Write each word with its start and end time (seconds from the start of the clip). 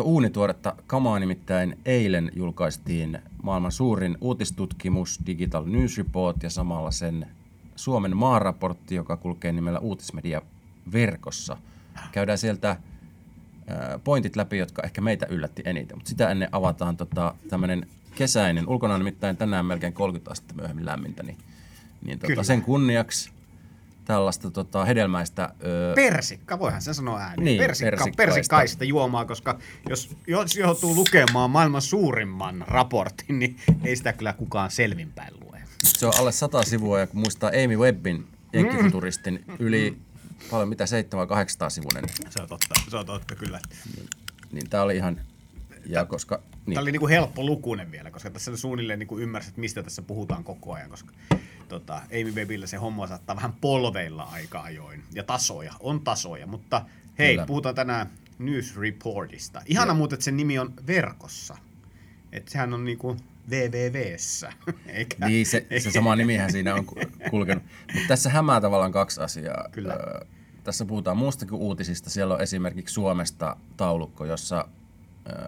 On 0.00 0.06
uunituoretta. 0.06 0.74
Kamaa, 0.86 1.18
nimittäin 1.18 1.78
eilen 1.84 2.32
julkaistiin 2.36 3.18
maailman 3.42 3.72
suurin 3.72 4.18
uutistutkimus 4.20 5.20
Digital 5.26 5.64
News 5.66 5.98
Report 5.98 6.42
ja 6.42 6.50
samalla 6.50 6.90
sen 6.90 7.26
Suomen 7.76 8.16
maaraportti, 8.16 8.94
joka 8.94 9.16
kulkee 9.16 9.52
nimellä 9.52 9.78
Uutismedia 9.78 10.42
verkossa. 10.92 11.56
Käydään 12.12 12.38
sieltä 12.38 12.76
pointit 14.04 14.36
läpi, 14.36 14.58
jotka 14.58 14.82
ehkä 14.82 15.00
meitä 15.00 15.26
yllätti 15.26 15.62
eniten, 15.64 15.96
mutta 15.96 16.08
sitä 16.08 16.30
ennen 16.30 16.48
avataan 16.52 16.96
tota, 16.96 17.34
tämmöinen 17.48 17.86
kesäinen, 18.14 18.68
ulkona 18.68 18.94
on 18.94 19.00
nimittäin 19.00 19.36
tänään 19.36 19.66
melkein 19.66 19.92
30 19.92 20.30
astetta 20.30 20.54
myöhemmin 20.54 20.86
lämmintä, 20.86 21.22
niin, 21.22 21.38
niin 22.04 22.18
tota, 22.18 22.42
sen 22.42 22.62
kunniaksi 22.62 23.30
tällaista 24.10 24.50
tota, 24.50 24.84
hedelmäistä... 24.84 25.54
Öö... 25.64 25.94
Persikka, 25.94 26.58
voihan 26.58 26.82
sen 26.82 26.94
sanoa 26.94 27.20
ääneen. 27.20 27.44
Niin, 27.44 27.58
persikka, 27.58 27.90
persikkaista. 27.90 28.16
persikkaista 28.16 28.84
juomaa, 28.84 29.24
koska 29.24 29.58
jos, 29.88 30.16
jos 30.26 30.56
joutuu 30.56 30.94
lukemaan 30.94 31.50
maailman 31.50 31.82
suurimman 31.82 32.64
raportin, 32.68 33.38
niin 33.38 33.56
ei 33.84 33.96
sitä 33.96 34.12
kyllä 34.12 34.32
kukaan 34.32 34.70
selvinpäin 34.70 35.34
lue. 35.40 35.62
Se 35.84 36.06
on 36.06 36.12
alle 36.18 36.32
sata 36.32 36.62
sivua 36.62 37.00
ja 37.00 37.06
kun 37.06 37.20
muistaa 37.20 37.50
Amy 37.64 37.76
Webbin 37.76 38.26
jenkkifuturistin 38.52 39.44
yli 39.58 39.96
paljon 40.50 40.68
mitä 40.68 40.86
700 40.86 41.70
sivuinen. 41.70 42.04
Se 42.30 42.42
on 42.42 42.48
totta, 42.48 42.74
se 42.88 42.96
on 42.96 43.06
totta 43.06 43.34
kyllä. 43.34 43.60
Niin, 43.96 44.08
niin 44.52 44.70
tämä 44.70 44.82
oli 44.82 44.96
ihan, 44.96 45.20
ja 45.86 46.04
koska... 46.04 46.42
Niin. 46.66 46.74
Tämä 46.74 46.82
oli 46.82 46.92
niin 46.92 47.00
kuin 47.00 47.10
helppo 47.10 47.44
lukunen 47.44 47.90
vielä, 47.90 48.10
koska 48.10 48.30
tässä 48.30 48.56
suunnilleen 48.56 48.98
niin 48.98 49.06
kuin 49.06 49.22
ymmärsit, 49.22 49.56
mistä 49.56 49.82
tässä 49.82 50.02
puhutaan 50.02 50.44
koko 50.44 50.72
ajan, 50.72 50.90
koska 50.90 51.12
tota, 51.70 51.94
Amy 51.94 52.32
Webillä 52.34 52.66
se 52.66 52.76
homma 52.76 53.06
saattaa 53.06 53.36
vähän 53.36 53.52
polveilla 53.52 54.22
aika 54.22 54.60
ajoin. 54.60 55.02
Ja 55.14 55.22
tasoja, 55.22 55.72
on 55.80 56.00
tasoja, 56.00 56.46
mutta 56.46 56.84
hei, 57.18 57.32
Kyllä. 57.34 57.46
puhutaan 57.46 57.74
tänään 57.74 58.10
News 58.38 58.76
Reportista. 58.76 59.62
Ihana 59.66 59.94
muuten, 59.94 60.16
että 60.16 60.24
sen 60.24 60.36
nimi 60.36 60.58
on 60.58 60.74
verkossa. 60.86 61.56
Että 62.32 62.50
sehän 62.50 62.74
on 62.74 62.84
niinku 62.84 63.16
www 63.50 63.96
Eikä, 64.86 65.26
niin, 65.26 65.46
se, 65.46 65.66
se 65.78 65.90
sama 65.90 66.16
nimihän 66.16 66.52
siinä 66.52 66.74
on 66.74 66.86
kulkenut. 67.30 67.64
Mutta 67.94 68.08
tässä 68.08 68.30
hämää 68.30 68.60
tavallaan 68.60 68.92
kaksi 68.92 69.20
asiaa. 69.20 69.68
Kyllä. 69.72 69.94
Öö, 69.94 70.26
tässä 70.64 70.84
puhutaan 70.84 71.16
muustakin 71.16 71.54
uutisista. 71.54 72.10
Siellä 72.10 72.34
on 72.34 72.40
esimerkiksi 72.40 72.92
Suomesta 72.92 73.56
taulukko, 73.76 74.24
jossa 74.24 74.68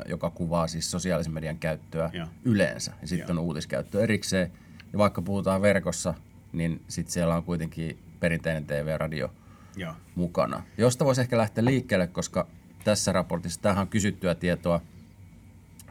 joka 0.08 0.30
kuvaa 0.30 0.66
siis 0.66 0.90
sosiaalisen 0.90 1.32
median 1.32 1.58
käyttöä 1.58 2.10
ja. 2.12 2.26
yleensä. 2.44 2.92
Ja 3.02 3.08
sitten 3.08 3.38
on 3.38 3.44
uutiskäyttö 3.44 4.02
erikseen. 4.02 4.52
Ja 4.92 4.98
vaikka 4.98 5.22
puhutaan 5.22 5.62
verkossa, 5.62 6.14
niin 6.52 6.82
sitten 6.88 7.12
siellä 7.12 7.36
on 7.36 7.44
kuitenkin 7.44 7.98
perinteinen 8.20 8.66
TV 8.66 8.86
ja 8.86 8.98
radio 8.98 9.32
Joo. 9.76 9.94
mukana. 10.14 10.62
Josta 10.78 11.04
voisi 11.04 11.20
ehkä 11.20 11.38
lähteä 11.38 11.64
liikkeelle, 11.64 12.06
koska 12.06 12.46
tässä 12.84 13.12
raportissa 13.12 13.60
tähän 13.60 13.82
on 13.82 13.88
kysyttyä 13.88 14.34
tietoa, 14.34 14.80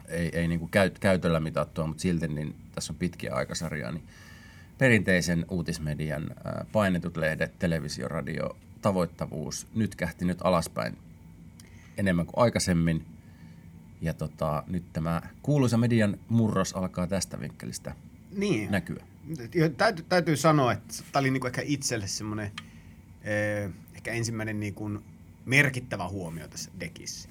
ei, 0.08 0.30
ei 0.32 0.48
niin 0.48 0.58
kuin 0.58 0.70
käyt, 0.70 0.98
käytöllä 0.98 1.40
mitattua, 1.40 1.86
mutta 1.86 2.00
silti 2.00 2.28
niin 2.28 2.54
tässä 2.74 2.92
on 2.92 2.98
pitkiä 2.98 3.34
aikasarjaa, 3.34 3.92
niin 3.92 4.04
perinteisen 4.78 5.46
uutismedian 5.50 6.30
painetut 6.72 7.16
lehdet, 7.16 7.58
televisio, 7.58 8.08
radio, 8.08 8.56
tavoittavuus 8.82 9.66
nyt 9.74 9.94
kähti 9.94 10.24
nyt 10.24 10.38
alaspäin 10.44 10.98
enemmän 11.96 12.26
kuin 12.26 12.44
aikaisemmin. 12.44 13.06
Ja 14.00 14.14
tota, 14.14 14.62
nyt 14.66 14.84
tämä 14.92 15.22
kuuluisa 15.42 15.76
median 15.76 16.18
murros 16.28 16.72
alkaa 16.72 17.06
tästä 17.06 17.40
vinkkelistä 17.40 17.94
niin. 18.36 18.70
näkyä. 18.70 19.04
Täytyy, 19.76 20.04
täytyy 20.08 20.36
sanoa, 20.36 20.72
että 20.72 20.94
tämä 21.12 21.20
oli 21.20 21.30
niinku 21.30 21.46
ehkä 21.46 21.62
itselle 21.64 22.06
semmoinen 22.06 22.52
eh, 23.22 23.70
ehkä 23.94 24.12
ensimmäinen 24.12 24.60
niinku 24.60 24.90
merkittävä 25.44 26.08
huomio 26.08 26.48
tässä 26.48 26.70
dekissä. 26.80 27.28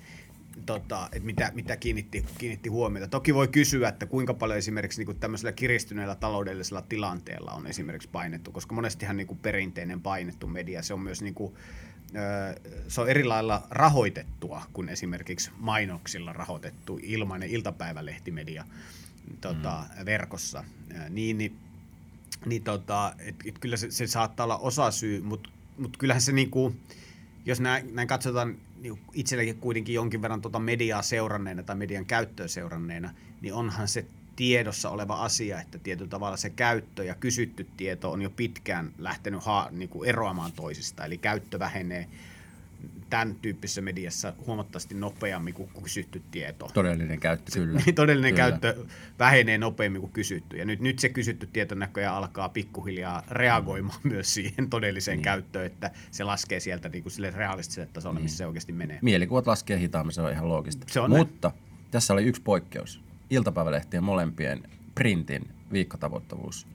Tota, 0.66 1.10
että 1.12 1.26
mitä, 1.26 1.52
mitä 1.56 1.78
kiinnitti, 1.78 2.26
kiinnitti 2.38 2.70
huomiota. 2.70 3.08
Toki 3.08 3.34
voi 3.34 3.48
kysyä, 3.48 3.90
että 3.90 4.06
kuinka 4.06 4.34
paljon 4.34 4.58
esimerkiksi 4.60 5.00
niinku 5.00 5.14
tämmöisellä 5.14 5.52
kiristyneellä 5.52 6.16
taloudellisella 6.16 6.82
tilanteella 6.82 7.52
on 7.52 7.68
esimerkiksi 7.68 8.10
painettu, 8.12 8.52
koska 8.52 8.76
monestihan 8.76 9.18
niinku 9.18 9.36
perinteinen 9.36 10.02
painettu 10.02 10.48
media, 10.48 10.84
se 10.84 10.94
on 10.94 11.00
myös 11.00 11.22
niinku, 11.22 11.58
se 12.88 13.02
on 13.02 13.10
eri 13.10 13.24
lailla 13.24 13.68
rahoitettua 13.70 14.62
kuin 14.74 14.90
esimerkiksi 14.90 15.52
mainoksilla 15.58 16.34
rahoitettu 16.34 17.00
ilmainen 17.04 17.50
iltapäivälehtimedia 17.50 18.66
tota, 19.42 19.86
mm. 20.00 20.06
verkossa, 20.06 20.64
niin, 21.10 21.38
niin, 21.38 21.58
niin 22.46 22.64
tota, 22.64 23.14
et, 23.20 23.36
et 23.46 23.60
kyllä 23.60 23.78
se, 23.78 23.92
se 23.92 24.08
saattaa 24.08 24.44
olla 24.44 24.58
osa 24.58 24.92
syy, 24.92 25.22
mutta 25.22 25.50
mut 25.78 25.98
kyllähän 25.98 26.22
se 26.22 26.32
niinku, 26.32 26.76
jos 27.46 27.60
näin, 27.60 27.96
näin 27.96 28.08
katsotaan 28.08 28.58
niin 28.82 29.00
itsellekin 29.14 29.58
kuitenkin 29.58 29.96
jonkin 29.96 30.22
verran 30.22 30.42
tuota 30.42 30.60
mediaa 30.60 31.02
seuranneena 31.02 31.64
tai 31.64 31.76
median 31.76 32.06
käyttöä 32.06 32.48
seuranneena, 32.48 33.14
niin 33.42 33.54
onhan 33.54 33.88
se 33.88 34.06
tiedossa 34.36 34.90
oleva 34.90 35.24
asia, 35.24 35.62
että 35.62 35.78
tietyllä 35.78 36.10
tavalla 36.10 36.38
se 36.38 36.50
käyttö 36.50 37.04
ja 37.04 37.16
kysytty 37.16 37.68
tieto 37.78 38.12
on 38.12 38.22
jo 38.22 38.30
pitkään 38.30 38.92
lähtenyt 38.98 39.46
ha, 39.46 39.68
niin 39.72 39.90
kuin 39.90 40.10
eroamaan 40.10 40.52
toisista, 40.52 41.06
eli 41.06 41.18
käyttö 41.18 41.60
vähenee 41.60 42.08
tämän 43.12 43.36
tyyppisessä 43.36 43.82
mediassa 43.82 44.34
huomattavasti 44.48 44.96
nopeammin 44.96 45.54
kuin 45.54 45.70
kysytty 45.84 46.22
tieto. 46.32 46.70
Todellinen 46.74 47.20
käyttö, 47.20 47.52
kyllä. 47.60 47.82
Niin, 47.86 47.96
todellinen 47.96 48.34
kyllä. 48.34 48.50
käyttö 48.50 48.86
vähenee 49.20 49.58
nopeammin 49.58 50.02
kuin 50.02 50.12
kysytty. 50.12 50.58
Ja 50.58 50.66
nyt, 50.66 50.80
nyt 50.80 51.00
se 51.00 51.10
kysytty 51.10 51.48
tieto 51.48 51.76
näköjään 51.76 52.16
alkaa 52.16 52.50
pikkuhiljaa 52.50 53.24
reagoimaan 53.32 54.00
mm. 54.04 54.12
myös 54.12 54.34
siihen 54.34 54.70
todelliseen 54.70 55.18
niin. 55.18 55.24
käyttöön, 55.24 55.66
että 55.66 55.92
se 56.12 56.24
laskee 56.24 56.60
sieltä 56.60 56.90
niin 56.90 57.04
kuin 57.04 57.12
sille 57.12 57.30
realistiselle 57.30 57.90
tasolle, 57.94 58.20
niin. 58.20 58.24
missä 58.24 58.38
se 58.38 58.46
oikeasti 58.46 58.72
menee. 58.74 59.00
Mielikuvat 59.02 59.48
laskee 59.48 59.80
hitaammin, 59.80 60.14
se 60.14 60.22
on 60.22 60.32
ihan 60.32 60.50
loogista. 60.50 60.86
Se 60.90 61.00
on 61.00 61.10
Mutta 61.10 61.50
näin. 61.50 61.62
tässä 61.92 62.14
oli 62.14 62.24
yksi 62.24 62.42
poikkeus. 62.42 63.02
Iltapäivälehtien 63.30 64.04
molempien 64.04 64.64
printin 64.96 65.50
viikkotavoittavuus 65.72 66.68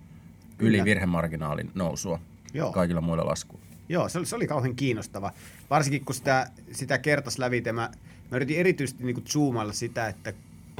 yli 0.59 0.85
virhemarginaalin 0.85 1.71
nousua 1.75 2.21
Joo. 2.55 2.73
kaikilla 2.73 3.01
muilla 3.01 3.27
laskuilla. 3.27 3.67
Joo, 3.89 4.09
se 4.09 4.19
oli, 4.19 4.27
se 4.27 4.37
oli 4.37 4.47
kauhean 4.47 4.77
kiinnostava. 4.77 5.33
Varsinkin 5.71 6.05
kun 6.05 6.15
sitä, 6.15 6.51
sitä 6.73 6.99
kertas 6.99 7.39
lävite, 7.39 7.73
mä, 7.73 7.91
mä 8.31 8.37
yritin 8.37 8.59
erityisesti 8.59 9.05
niin 9.05 9.15
kuin 9.15 9.27
zoomailla 9.27 9.73
sitä, 9.73 10.09
että 10.09 10.33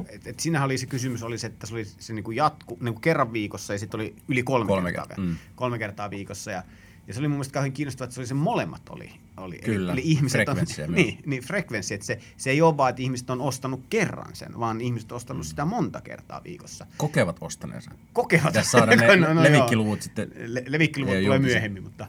et, 0.09 0.27
et 0.27 0.39
siinähän 0.39 0.65
oli 0.65 0.77
se 0.77 0.85
kysymys, 0.85 1.23
oli 1.23 1.37
se, 1.37 1.47
että 1.47 1.67
se 1.67 1.73
oli 1.73 1.85
se 1.85 2.13
niin 2.13 2.23
kuin 2.23 2.37
jatku, 2.37 2.77
niin 2.81 2.93
kuin 2.93 3.01
kerran 3.01 3.33
viikossa 3.33 3.73
ja 3.73 3.79
sitten 3.79 3.99
oli 3.99 4.15
yli 4.27 4.43
kolme, 4.43 4.67
kolme 4.67 4.91
kertaa, 4.91 5.07
kertaa, 5.07 5.25
mm. 5.25 5.35
kolme 5.55 5.79
kertaa 5.79 6.09
viikossa. 6.09 6.51
Ja, 6.51 6.63
ja 7.07 7.13
se 7.13 7.19
oli 7.19 7.27
mun 7.27 7.35
mielestä 7.35 7.53
kauhean 7.53 7.71
kiinnostavaa, 7.71 8.05
että 8.05 8.15
se 8.15 8.21
oli 8.21 8.27
se 8.27 8.33
molemmat 8.33 8.89
oli. 8.89 9.11
oli. 9.37 9.57
Kyllä, 9.57 9.93
eli, 9.93 10.01
eli 10.01 10.11
ihmiset 10.11 10.49
on, 10.49 10.57
niin, 10.95 11.19
niin, 11.25 11.43
frekvenssi, 11.43 11.93
että 11.93 12.05
se, 12.05 12.19
se 12.37 12.49
ei 12.49 12.61
ole 12.61 12.77
vaan, 12.77 12.89
että 12.89 13.01
ihmiset 13.01 13.29
on 13.29 13.41
ostanut 13.41 13.81
kerran 13.89 14.35
sen, 14.35 14.59
vaan 14.59 14.81
ihmiset 14.81 15.11
on 15.11 15.15
ostanut 15.15 15.45
mm. 15.45 15.49
sitä 15.49 15.65
monta 15.65 16.01
kertaa 16.01 16.41
viikossa. 16.43 16.87
Kokevat 16.97 17.37
ostaneensa. 17.41 17.91
Kokevat. 18.13 18.53
Tässä 18.53 18.71
saada 18.71 18.91
ne 18.95 19.15
no, 19.15 19.33
no, 19.33 19.43
levikkiluvut 19.43 20.01
sitten. 20.01 20.31
Le, 20.45 20.63
levikkiluvut 20.67 21.15
tulee 21.23 21.39
myöhemmin, 21.39 21.83
mutta 21.83 22.07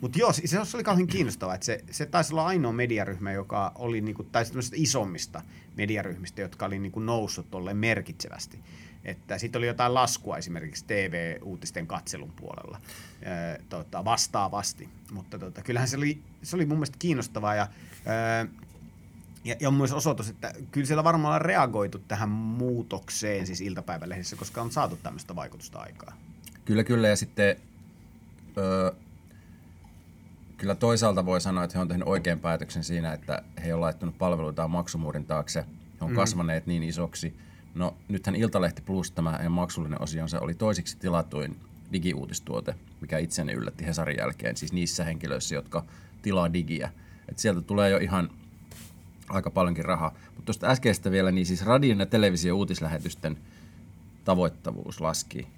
mutta 0.00 0.18
joo, 0.18 0.32
se, 0.32 0.46
se 0.46 0.76
oli 0.76 0.84
kauhean 0.84 1.06
kiinnostavaa, 1.06 1.54
että 1.54 1.64
se, 1.64 1.84
se 1.90 2.06
taisi 2.06 2.32
olla 2.34 2.46
ainoa 2.46 2.72
mediaryhmä, 2.72 3.32
joka 3.32 3.72
oli, 3.74 4.00
niinku, 4.00 4.22
tai 4.22 4.44
isommista 4.74 5.42
mediaryhmistä, 5.76 6.40
jotka 6.40 6.66
oli 6.66 6.78
niinku 6.78 7.00
noussut 7.00 7.50
tolleen 7.50 7.76
merkitsevästi. 7.76 8.58
Että 9.04 9.38
sitten 9.38 9.58
oli 9.58 9.66
jotain 9.66 9.94
laskua 9.94 10.38
esimerkiksi 10.38 10.84
TV-uutisten 10.86 11.86
katselun 11.86 12.32
puolella 12.32 12.80
ää, 13.24 13.58
tota, 13.68 14.04
vastaavasti. 14.04 14.88
Mutta 15.12 15.38
tota, 15.38 15.62
kyllähän 15.62 15.88
se 15.88 15.96
oli, 15.96 16.22
se 16.42 16.56
oli 16.56 16.66
mun 16.66 16.78
mielestä 16.78 16.96
kiinnostavaa 16.98 17.54
ja, 17.54 17.68
ää, 18.06 18.46
ja, 19.44 19.56
ja 19.60 19.68
on 19.68 19.74
myös 19.74 19.92
osoitus, 19.92 20.28
että 20.28 20.54
kyllä 20.70 20.86
siellä 20.86 21.04
varmaan 21.04 21.34
on 21.34 21.40
reagoitu 21.40 21.98
tähän 21.98 22.28
muutokseen 22.28 23.46
siis 23.46 23.60
iltapäivälehdessä, 23.60 24.36
koska 24.36 24.62
on 24.62 24.72
saatu 24.72 24.96
tämmöistä 25.02 25.36
vaikutusta 25.36 25.78
aikaa. 25.78 26.16
Kyllä, 26.64 26.84
kyllä. 26.84 27.08
Ja 27.08 27.16
sitten 27.16 27.56
öö, 28.58 28.92
kyllä 30.60 30.74
toisaalta 30.74 31.26
voi 31.26 31.40
sanoa, 31.40 31.64
että 31.64 31.78
he 31.78 31.82
on 31.82 31.88
tehnyt 31.88 32.08
oikean 32.08 32.40
päätöksen 32.40 32.84
siinä, 32.84 33.12
että 33.12 33.42
he 33.64 33.74
on 33.74 33.80
laittanut 33.80 34.18
palveluitaan 34.18 34.70
maksumuurin 34.70 35.24
taakse. 35.24 35.60
He 36.00 36.04
on 36.04 36.10
mm. 36.10 36.16
kasvaneet 36.16 36.66
niin 36.66 36.82
isoksi. 36.82 37.36
No 37.74 37.96
nythän 38.08 38.36
Iltalehti 38.36 38.82
Plus, 38.82 39.10
tämä 39.10 39.40
maksullinen 39.48 40.02
osionsa, 40.02 40.40
oli 40.40 40.54
toisiksi 40.54 40.98
tilatuin 40.98 41.56
digiuutistuote, 41.92 42.74
mikä 43.00 43.18
itseni 43.18 43.52
yllätti 43.52 43.86
Hesarin 43.86 44.16
jälkeen, 44.18 44.56
siis 44.56 44.72
niissä 44.72 45.04
henkilöissä, 45.04 45.54
jotka 45.54 45.84
tilaa 46.22 46.52
digiä. 46.52 46.90
Et 47.28 47.38
sieltä 47.38 47.60
tulee 47.60 47.90
jo 47.90 47.98
ihan 47.98 48.30
aika 49.28 49.50
paljonkin 49.50 49.84
rahaa. 49.84 50.14
Mutta 50.26 50.42
tuosta 50.44 50.66
äskeistä 50.66 51.10
vielä, 51.10 51.30
niin 51.30 51.46
siis 51.46 51.64
radion 51.64 51.98
ja 52.00 52.06
televisio 52.06 52.56
uutislähetysten 52.56 53.38
tavoittavuus 54.24 55.00
laski 55.00 55.48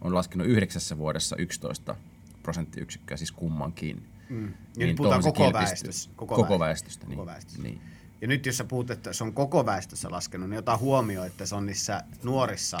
on 0.00 0.14
laskenut 0.14 0.46
yhdeksässä 0.46 0.98
vuodessa 0.98 1.36
11 1.36 1.96
prosenttiyksikköä, 2.44 3.16
siis 3.16 3.32
kummankin. 3.32 4.06
Mm. 4.28 4.44
Ja 4.44 4.52
Niin 4.76 4.88
nyt 4.88 4.96
puhutaan 4.96 5.22
koko 5.22 5.44
kilpistyy. 5.44 5.60
väestössä. 5.60 6.10
Koko 6.16 6.58
väestöstä, 6.58 7.06
niin. 7.06 7.16
Koko 7.16 7.26
väestöstä. 7.26 7.62
niin. 7.62 7.80
Ja 8.20 8.28
nyt 8.28 8.46
jos 8.46 8.56
sä 8.56 8.64
puhut, 8.64 8.90
että 8.90 9.12
se 9.12 9.24
on 9.24 9.32
koko 9.32 9.66
väestössä 9.66 10.10
laskenut, 10.10 10.50
niin 10.50 10.58
ota 10.58 10.76
huomioon, 10.76 11.26
että 11.26 11.46
se 11.46 11.54
on 11.54 11.66
niissä 11.66 12.04
nuorissa 12.22 12.78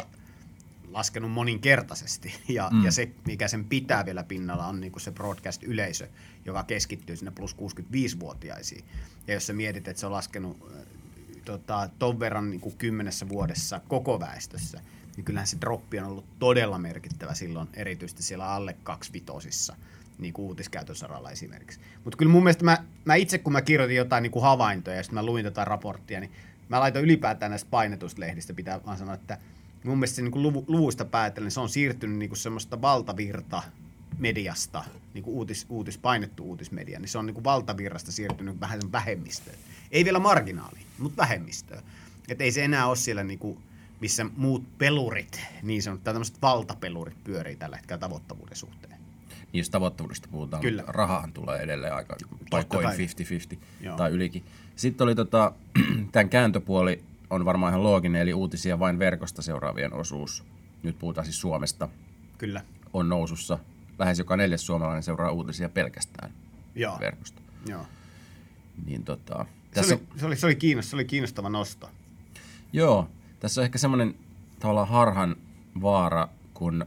laskenut 0.90 1.30
moninkertaisesti. 1.30 2.34
Ja, 2.48 2.70
mm. 2.72 2.84
ja 2.84 2.92
se, 2.92 3.10
mikä 3.26 3.48
sen 3.48 3.64
pitää 3.64 4.04
vielä 4.06 4.24
pinnalla, 4.24 4.66
on 4.66 4.80
niinku 4.80 4.98
se 4.98 5.10
broadcast-yleisö, 5.10 6.08
joka 6.44 6.64
keskittyy 6.64 7.16
sinne 7.16 7.30
plus 7.30 7.56
65-vuotiaisiin. 7.56 8.84
Ja 9.26 9.34
jos 9.34 9.46
sä 9.46 9.52
mietit, 9.52 9.88
että 9.88 10.00
se 10.00 10.06
on 10.06 10.12
laskenut 10.12 10.56
äh, 10.76 10.86
tota, 11.44 11.88
ton 11.98 12.20
verran 12.20 12.50
niinku 12.50 12.70
kymmenessä 12.78 13.28
vuodessa 13.28 13.80
koko 13.88 14.20
väestössä, 14.20 14.80
niin 15.16 15.24
kyllähän 15.24 15.46
se 15.46 15.60
droppi 15.60 15.98
on 15.98 16.06
ollut 16.06 16.24
todella 16.38 16.78
merkittävä 16.78 17.34
silloin, 17.34 17.68
erityisesti 17.74 18.22
siellä 18.22 18.48
alle 18.48 18.76
kaksivitosissa 18.82 19.76
niin 20.18 20.34
kuin 20.34 20.46
uutiskäytön 20.46 20.96
saralla 20.96 21.30
esimerkiksi. 21.30 21.80
Mutta 22.04 22.16
kyllä 22.16 22.32
mun 22.32 22.42
mielestä 22.42 22.64
mä, 22.64 22.78
mä 23.04 23.14
itse, 23.14 23.38
kun 23.38 23.52
mä 23.52 23.62
kirjoitin 23.62 23.96
jotain 23.96 24.22
niin 24.22 24.30
kuin 24.30 24.42
havaintoja 24.42 24.96
ja 24.96 25.02
sitten 25.02 25.14
mä 25.14 25.26
luin 25.26 25.44
tätä 25.44 25.64
raporttia, 25.64 26.20
niin 26.20 26.32
mä 26.68 26.80
laitoin 26.80 27.04
ylipäätään 27.04 27.50
näistä 27.50 27.70
painetuista 27.70 28.20
lehdistä, 28.20 28.54
pitää 28.54 28.80
vaan 28.86 28.98
sanoa, 28.98 29.14
että 29.14 29.38
mun 29.84 29.98
mielestä 29.98 30.16
se 30.16 30.22
niin 30.22 30.32
kuin 30.32 30.42
luvu, 30.42 30.64
luvuista 30.68 31.04
päätellen 31.04 31.50
se 31.50 31.60
on 31.60 31.68
siirtynyt 31.68 32.18
niin 32.18 32.28
kuin 32.28 32.38
semmoista 32.38 32.82
valtavirta 32.82 33.62
mediasta, 34.18 34.84
niin 35.14 35.24
kuin 35.24 35.34
uutis, 35.34 35.66
uutis, 35.68 35.98
painettu 35.98 36.44
uutismedia, 36.44 37.00
niin 37.00 37.08
se 37.08 37.18
on 37.18 37.26
niin 37.26 37.34
kuin 37.34 37.44
valtavirrasta 37.44 38.12
siirtynyt 38.12 38.60
vähän 38.60 38.80
sen 38.80 38.92
vähemmistöön. 38.92 39.56
Ei 39.90 40.04
vielä 40.04 40.18
marginaaliin, 40.18 40.86
mutta 40.98 41.22
vähemmistöön. 41.22 41.82
Että 42.28 42.44
ei 42.44 42.52
se 42.52 42.64
enää 42.64 42.86
ole 42.86 42.96
siellä 42.96 43.24
niin 43.24 43.38
kuin, 43.38 43.58
missä 44.00 44.26
muut 44.36 44.78
pelurit, 44.78 45.40
niin 45.62 45.82
sanottu, 45.82 46.04
tämmöiset 46.04 46.42
valtapelurit 46.42 47.24
pyörii 47.24 47.56
tällä 47.56 47.76
hetkellä 47.76 48.00
tavoittavuuden 48.00 48.56
suhteen. 48.56 48.94
Niin 49.52 49.60
jos 49.60 49.70
tavoittavuudesta 49.70 50.28
puhutaan, 50.30 50.62
Kyllä. 50.62 50.84
rahahan 50.86 51.32
tulee 51.32 51.60
edelleen 51.60 51.94
aika 51.94 52.16
paikoin 52.50 52.86
kai. 52.86 52.96
50-50 53.54 53.58
Joo. 53.80 53.96
tai 53.96 54.10
ylikin. 54.10 54.44
Sitten 54.76 55.04
oli 55.04 55.14
tota, 55.14 55.52
tämän 56.12 56.28
kääntöpuoli 56.28 57.02
on 57.30 57.44
varmaan 57.44 57.70
ihan 57.70 57.82
looginen, 57.82 58.22
eli 58.22 58.34
uutisia 58.34 58.78
vain 58.78 58.98
verkosta 58.98 59.42
seuraavien 59.42 59.92
osuus. 59.92 60.44
Nyt 60.82 60.98
puhutaan 60.98 61.24
siis 61.24 61.40
Suomesta, 61.40 61.88
Kyllä. 62.38 62.62
on 62.92 63.08
nousussa. 63.08 63.58
Lähes 63.98 64.18
joka 64.18 64.36
neljäs 64.36 64.66
suomalainen 64.66 65.02
seuraa 65.02 65.30
uutisia 65.30 65.68
pelkästään 65.68 66.32
Joo. 66.74 67.00
verkosta. 67.00 67.42
Joo. 67.66 67.86
Niin 68.86 69.04
tota, 69.04 69.46
Se, 69.48 69.70
tässä 69.74 69.94
oli, 69.94 70.02
se, 70.16 70.26
oli, 70.26 70.36
se, 70.36 70.46
oli 70.46 70.56
kiinnostava, 70.56 70.90
se 70.90 70.96
oli 70.96 71.04
kiinnostava 71.04 71.48
nosto. 71.48 71.90
Joo, 72.72 73.08
tässä 73.44 73.60
on 73.60 73.64
ehkä 73.64 73.78
semmoinen 73.78 74.14
tavallaan 74.60 74.88
harhan 74.88 75.36
vaara, 75.82 76.28
kun 76.54 76.86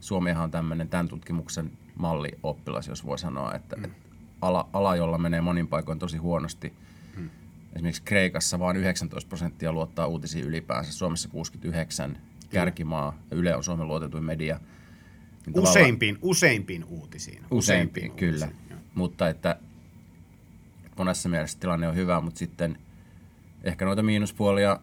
Suomihan 0.00 0.44
on 0.44 0.50
tämmöinen 0.50 0.88
tämän 0.88 1.08
tutkimuksen 1.08 1.72
mallioppilas, 1.94 2.88
jos 2.88 3.06
voi 3.06 3.18
sanoa, 3.18 3.54
että, 3.54 3.76
mm. 3.76 3.84
että 3.84 3.96
ala, 4.42 4.68
ala, 4.72 4.96
jolla 4.96 5.18
menee 5.18 5.40
monin 5.40 5.68
paikoin 5.68 5.98
tosi 5.98 6.16
huonosti. 6.16 6.72
Mm. 7.16 7.30
Esimerkiksi 7.72 8.02
Kreikassa 8.04 8.58
vain 8.58 8.76
19 8.76 9.28
prosenttia 9.28 9.72
luottaa 9.72 10.06
uutisiin 10.06 10.44
ylipäänsä, 10.44 10.92
Suomessa 10.92 11.28
69, 11.28 12.18
kärkimaa, 12.50 13.18
ja 13.30 13.36
Yle 13.36 13.56
on 13.56 13.64
Suomen 13.64 13.88
luotetuin 13.88 14.24
media. 14.24 14.60
Niin 15.46 15.58
Useimpiin, 15.58 16.18
useimpiin 16.22 16.84
uutisiin. 16.84 17.42
Useimpiin, 17.50 18.12
kyllä. 18.12 18.46
uutisiin. 18.46 18.78
Mutta 18.94 19.28
että 19.28 19.56
monessa 20.98 21.28
mielessä 21.28 21.58
tilanne 21.60 21.88
on 21.88 21.96
hyvä, 21.96 22.20
mutta 22.20 22.38
sitten 22.38 22.78
ehkä 23.64 23.84
noita 23.84 24.02
miinuspuolia, 24.02 24.80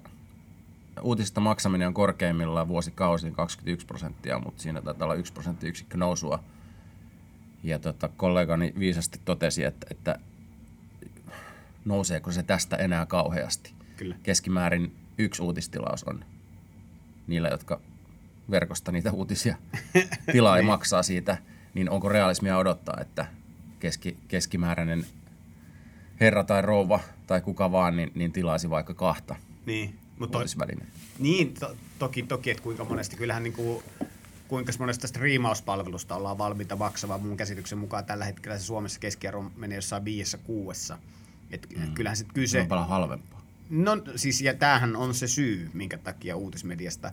uutisista 1.01 1.41
maksaminen 1.41 1.87
on 1.87 1.93
korkeimmillaan 1.93 2.67
vuosikausiin 2.67 3.35
21 3.35 3.85
prosenttia, 3.87 4.39
mutta 4.39 4.61
siinä 4.61 4.81
taitaa 4.81 5.05
olla 5.05 5.15
1 5.15 5.33
prosenttiyksikkö 5.33 5.97
nousua. 5.97 6.43
Ja 7.63 7.79
tota, 7.79 8.09
kollegani 8.17 8.73
viisasti 8.79 9.19
totesi, 9.25 9.63
että, 9.63 9.87
että 9.91 10.19
nouseeko 11.85 12.31
se 12.31 12.43
tästä 12.43 12.75
enää 12.75 13.05
kauheasti. 13.05 13.73
Kyllä. 13.97 14.15
Keskimäärin 14.23 14.95
yksi 15.17 15.41
uutistilaus 15.41 16.03
on 16.03 16.25
niillä, 17.27 17.47
jotka 17.47 17.81
verkosta 18.51 18.91
niitä 18.91 19.11
uutisia 19.11 19.57
tilaa 20.31 20.57
ja 20.57 20.63
maksaa 20.63 21.03
siitä, 21.03 21.37
niin 21.73 21.89
onko 21.89 22.09
realismia 22.09 22.57
odottaa, 22.57 22.97
että 23.01 23.25
keski, 23.79 24.17
keskimääräinen 24.27 25.05
herra 26.19 26.43
tai 26.43 26.61
rouva 26.61 26.99
tai 27.27 27.41
kuka 27.41 27.71
vaan, 27.71 27.95
niin, 27.95 28.11
niin 28.15 28.31
tilaisi 28.31 28.69
vaikka 28.69 28.93
kahta 28.93 29.35
Niin, 29.65 29.99
mutta 30.19 30.37
uutisvälinettä. 30.37 30.99
niin, 31.19 31.53
to, 31.53 31.75
toki, 31.99 32.23
toki, 32.23 32.51
että 32.51 32.63
kuinka 32.63 32.85
monesti, 32.85 33.15
kyllähän 33.15 33.43
niin 33.43 33.53
kuin, 33.53 33.83
kuinka 34.47 34.71
monesta 34.79 35.07
striimauspalvelusta 35.07 36.15
ollaan 36.15 36.37
valmiita 36.37 36.75
maksamaan. 36.75 37.21
Mun 37.21 37.37
käsityksen 37.37 37.77
mukaan 37.77 38.05
tällä 38.05 38.25
hetkellä 38.25 38.57
se 38.57 38.63
Suomessa 38.63 38.99
keskiarvo 38.99 39.51
menee 39.55 39.75
jossain 39.75 40.05
viidessä 40.05 40.37
kuuessa. 40.37 40.97
Et, 41.51 41.67
mm. 41.77 41.93
Kyllähän 41.93 42.17
sit 42.17 42.27
Se 42.27 42.33
kyse... 42.33 42.61
on 42.61 42.67
paljon 42.67 42.87
halvempaa. 42.87 43.43
No 43.69 43.97
siis, 44.15 44.41
ja 44.41 44.53
tämähän 44.53 44.95
on 44.95 45.13
se 45.13 45.27
syy, 45.27 45.69
minkä 45.73 45.97
takia 45.97 46.35
uutismediasta, 46.35 47.11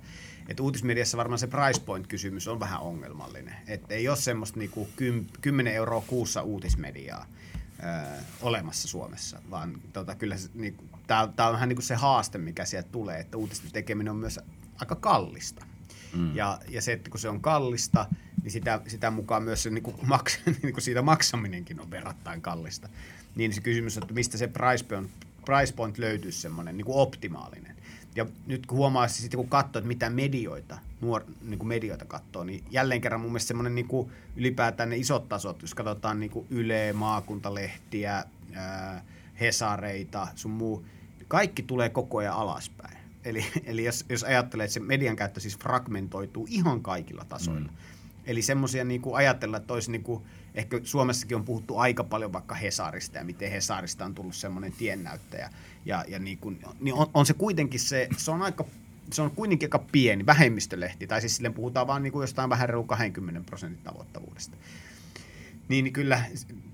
että 0.48 0.62
uutismediassa 0.62 1.18
varmaan 1.18 1.38
se 1.38 1.46
price 1.46 1.80
point-kysymys 1.80 2.48
on 2.48 2.60
vähän 2.60 2.80
ongelmallinen. 2.80 3.54
Että 3.66 3.94
ei 3.94 4.08
ole 4.08 4.16
semmoista 4.16 4.58
niinku 4.58 4.88
kym, 4.96 5.24
10 5.40 5.74
euroa 5.74 6.04
kuussa 6.06 6.42
uutismediaa 6.42 7.26
ö, 7.78 8.22
olemassa 8.42 8.88
Suomessa, 8.88 9.42
vaan 9.50 9.80
tota, 9.92 10.14
kyllä 10.14 10.36
se, 10.36 10.48
niinku, 10.54 10.84
tämä 11.36 11.48
on 11.48 11.54
vähän 11.54 11.68
niinku 11.68 11.82
se 11.82 11.94
haaste, 11.94 12.38
mikä 12.38 12.64
sieltä 12.64 12.88
tulee, 12.92 13.20
että 13.20 13.36
uutisten 13.36 13.72
tekeminen 13.72 14.10
on 14.10 14.16
myös 14.16 14.40
aika 14.80 14.94
kallista. 14.94 15.66
Mm. 16.14 16.36
Ja, 16.36 16.58
ja 16.68 16.82
se, 16.82 16.92
että 16.92 17.10
kun 17.10 17.20
se 17.20 17.28
on 17.28 17.40
kallista, 17.40 18.06
niin 18.42 18.50
sitä, 18.50 18.80
sitä 18.86 19.10
mukaan 19.10 19.42
myös 19.42 19.62
se, 19.62 19.70
niin 19.70 19.82
kuin 19.82 19.96
maks, 20.08 20.40
niin 20.62 20.72
kuin 20.72 20.82
siitä 20.82 21.02
maksaminenkin 21.02 21.80
on 21.80 21.90
verrattain 21.90 22.42
kallista. 22.42 22.88
Niin 23.36 23.52
se 23.52 23.60
kysymys 23.60 23.96
on, 23.96 24.02
että 24.02 24.14
mistä 24.14 24.38
se 24.38 24.48
price 24.48 24.84
point, 24.84 25.10
price 25.44 25.74
point 25.74 25.98
löytyisi 25.98 26.40
semmoinen 26.40 26.76
niin 26.76 26.84
kuin 26.84 26.98
optimaalinen. 26.98 27.76
Ja 28.14 28.26
nyt 28.46 28.66
kun 28.66 28.78
huomaa 28.78 29.08
sitten, 29.08 29.38
kun 29.38 29.48
katsoo, 29.48 29.80
että 29.80 29.88
mitä 29.88 30.10
medioita, 30.10 30.78
nuor, 31.00 31.24
niin 31.42 31.58
kuin 31.58 31.68
medioita 31.68 32.04
katsoo, 32.04 32.44
niin 32.44 32.64
jälleen 32.70 33.00
kerran 33.00 33.20
mun 33.20 33.30
mielestä 33.30 33.48
semmoinen 33.48 33.74
niin 33.74 33.88
kuin 33.88 34.10
ylipäätään 34.36 34.90
ne 34.90 34.96
isot 34.96 35.28
tasot, 35.28 35.62
jos 35.62 35.74
katsotaan 35.74 36.20
niin 36.20 36.30
kuin 36.30 36.46
Yle, 36.50 36.92
maakuntalehtiä, 36.92 38.24
ää, 38.54 39.04
Hesareita, 39.40 40.28
sun 40.34 40.50
muu, 40.50 40.84
kaikki 41.30 41.62
tulee 41.62 41.88
koko 41.88 42.18
ajan 42.18 42.34
alaspäin. 42.34 42.98
Eli, 43.24 43.44
eli 43.64 43.84
jos, 43.84 44.04
jos 44.08 44.24
ajattelee, 44.24 44.64
että 44.64 44.74
se 44.74 44.80
median 44.80 45.16
käyttö 45.16 45.40
siis 45.40 45.58
fragmentoituu 45.58 46.46
ihan 46.50 46.82
kaikilla 46.82 47.24
tasoilla. 47.24 47.68
Mm. 47.68 47.76
Eli 48.26 48.42
semmoisia 48.42 48.84
niin 48.84 49.00
kuin 49.00 49.16
ajatella, 49.16 49.56
että 49.56 49.74
olisi 49.74 49.90
niin 49.90 50.02
kuin, 50.02 50.24
ehkä 50.54 50.80
Suomessakin 50.82 51.36
on 51.36 51.44
puhuttu 51.44 51.78
aika 51.78 52.04
paljon 52.04 52.32
vaikka 52.32 52.54
Hesarista 52.54 53.18
ja 53.18 53.24
miten 53.24 53.50
Hesarista 53.50 54.04
on 54.04 54.14
tullut 54.14 54.34
semmoinen 54.34 54.72
tiennäyttäjä. 54.72 55.50
Ja, 55.84 56.04
ja 56.08 56.18
niin 56.18 56.38
kuin, 56.38 56.60
niin 56.80 56.94
on, 56.94 57.06
on, 57.14 57.26
se 57.26 57.34
kuitenkin 57.34 57.80
se, 57.80 58.08
se 58.16 58.30
on 58.30 58.42
aika 58.42 58.64
se 59.12 59.22
on 59.22 59.30
kuitenkin 59.30 59.66
aika 59.66 59.84
pieni 59.92 60.26
vähemmistölehti, 60.26 61.06
tai 61.06 61.20
siis 61.20 61.36
silleen 61.36 61.54
puhutaan 61.54 61.86
vaan 61.86 62.02
niin 62.02 62.12
kuin 62.12 62.22
jostain 62.22 62.50
vähän 62.50 62.68
reilu 62.68 62.84
20 62.84 63.40
prosentin 63.46 63.84
tavoittavuudesta. 63.84 64.56
Niin 65.68 65.92
kyllä, 65.92 66.24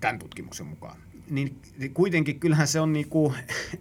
tämän 0.01 0.19
tutkimuksen 0.19 0.67
mukaan. 0.67 0.97
Niin 1.31 1.61
kuitenkin 1.95 2.41
kyllähän 2.41 2.69
se 2.69 2.81
on 2.81 2.93
niin 2.99 3.09
kuin, 3.09 3.35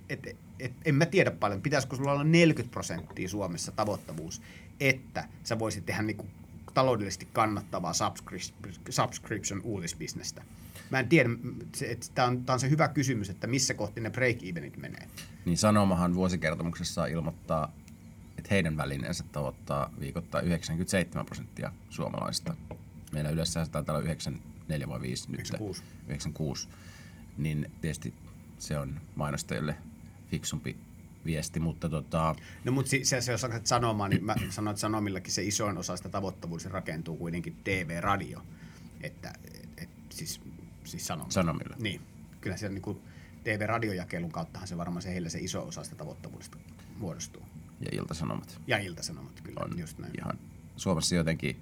että 0.10 0.30
et, 0.60 0.74
en 0.86 0.96
mä 0.96 1.06
tiedä 1.06 1.32
paljon, 1.32 1.62
pitäisikö 1.62 1.96
sulla 1.96 2.12
olla 2.12 2.24
40 2.24 2.72
prosenttia 2.74 3.30
Suomessa 3.30 3.72
tavoittavuus, 3.72 4.42
että 4.80 5.28
sä 5.44 5.60
voisit 5.60 5.86
tehdä 5.86 6.02
niin 6.02 6.18
kuin 6.18 6.30
taloudellisesti 6.74 7.28
kannattavaa 7.34 7.92
subscri- 7.92 8.74
subscription 8.90 9.62
uutisbisnestä. 9.62 10.44
Mä 10.90 11.00
en 11.00 11.10
tiedä, 11.10 11.30
tämä 12.16 12.28
on, 12.28 12.46
tää 12.46 12.54
on 12.54 12.60
se 12.60 12.70
hyvä 12.70 12.88
kysymys, 12.88 13.30
että 13.30 13.48
missä 13.48 13.74
kohti 13.74 14.02
ne 14.02 14.10
break-evenit 14.10 14.78
menee. 14.78 15.08
Niin 15.46 15.58
Sanomahan 15.58 16.16
vuosikertomuksessa 16.16 17.06
ilmoittaa, 17.06 17.72
että 18.38 18.48
heidän 18.52 18.78
välineensä 18.78 19.24
tavoittaa 19.32 19.92
viikoittain 20.00 20.46
97 20.46 21.26
prosenttia 21.26 21.72
suomalaisista. 21.90 22.56
Meillä 23.12 23.30
yleensä 23.30 23.66
se 23.66 23.72
taitaa 23.72 23.96
olla 23.96 24.06
94 24.06 24.88
vai 24.88 25.02
5 25.02 25.24
nyt. 25.32 25.34
96. 25.34 25.84
96. 26.08 26.68
Niin 27.38 27.72
tietysti 27.82 28.14
se 28.60 28.80
on 28.80 29.02
mainostajille 29.16 29.76
fiksumpi 30.36 30.78
viesti, 31.26 31.60
mutta 31.60 31.90
tota, 31.90 32.36
No 32.64 32.72
mutta 32.72 32.92
se, 33.04 33.22
se, 33.22 33.32
jos 33.32 33.44
alkat 33.44 33.68
sanomaan, 33.68 34.10
niin 34.10 34.26
mä 34.26 34.36
sanon, 34.50 34.72
että 34.72 34.82
Sanomillakin 34.82 35.34
se 35.34 35.44
isoin 35.44 35.78
osa 35.78 35.98
sitä 35.98 36.10
tavoittavuudesta 36.10 36.70
rakentuu 36.70 37.18
kuitenkin 37.18 37.56
TV-radio. 37.64 38.42
Että 39.02 39.34
et, 39.54 39.70
et, 39.78 39.90
siis, 40.10 40.42
siis 40.84 41.08
Sanomilla. 41.08 41.32
Sanomilla. 41.32 41.76
Niin. 41.80 42.02
Kyllä 42.42 42.58
se 42.58 42.70
niin 42.70 42.98
TV-radiojakelun 43.44 44.32
kauttahan 44.32 44.68
se 44.68 44.78
varmaan 44.78 45.02
se 45.02 45.10
heille 45.12 45.30
se 45.30 45.40
iso 45.40 45.68
osa 45.68 45.84
sitä 45.84 45.96
tavoittavuudesta 45.96 46.58
muodostuu. 46.98 47.44
ja 47.82 47.88
Iltasanomat 47.92 48.62
Ja 48.68 48.78
iltasanomat 48.78 49.42
kyllä, 49.42 49.62
on 49.64 49.80
just 49.80 49.98
näin. 50.00 50.14
ihan 50.18 50.40
Suomessa 50.78 51.16
jotenkin 51.16 51.60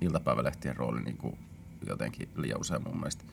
iltapäivälehtien 0.00 0.76
rooli 0.76 1.02
niin 1.02 1.16
kuin 1.16 1.38
jotenkin 1.86 2.28
liian 2.36 2.60
usein 2.60 2.82
mun 2.82 2.96
mielestä 2.96 3.24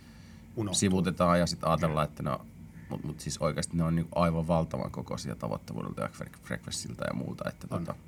Unohtuu. 0.56 0.80
sivutetaan 0.80 1.40
ja 1.40 1.48
sitten 1.48 1.70
ajatellaan, 1.70 2.08
että 2.08 2.24
no, 2.24 2.46
mutta 2.94 3.08
mut 3.08 3.20
siis 3.20 3.38
oikeasti 3.38 3.78
ne 3.78 3.84
on 3.84 3.96
niin 3.96 4.08
aivan 4.16 4.48
valtavan 4.48 4.92
kokoisia 4.92 5.36
tavoittavuudelta 5.36 6.02
ja 6.02 6.10
fre- 6.20 6.38
frekvenssiltä 6.44 7.06
ja 7.08 7.14
muuta. 7.14 7.50
Että 7.50 7.68
On. 7.72 7.86
tota, 7.86 8.00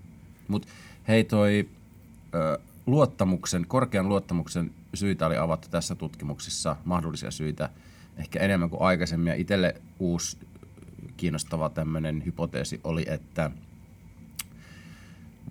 mut 0.48 0.68
hei 1.08 1.24
toi 1.24 1.70
ö, 2.36 2.60
luottamuksen, 2.86 3.66
korkean 3.68 4.10
luottamuksen 4.10 4.72
syitä 4.94 5.26
oli 5.26 5.38
avattu 5.38 5.68
tässä 5.70 5.96
tutkimuksessa, 5.96 6.76
mahdollisia 6.86 7.32
syitä, 7.32 7.70
ehkä 8.18 8.40
enemmän 8.40 8.70
kuin 8.70 8.82
aikaisemmin. 8.82 9.28
Ja 9.28 9.36
itselle 9.36 9.76
uusi 10.00 10.38
kiinnostava 11.18 11.70
tämmöinen 11.70 12.26
hypoteesi 12.26 12.80
oli, 12.84 13.06
että 13.08 13.52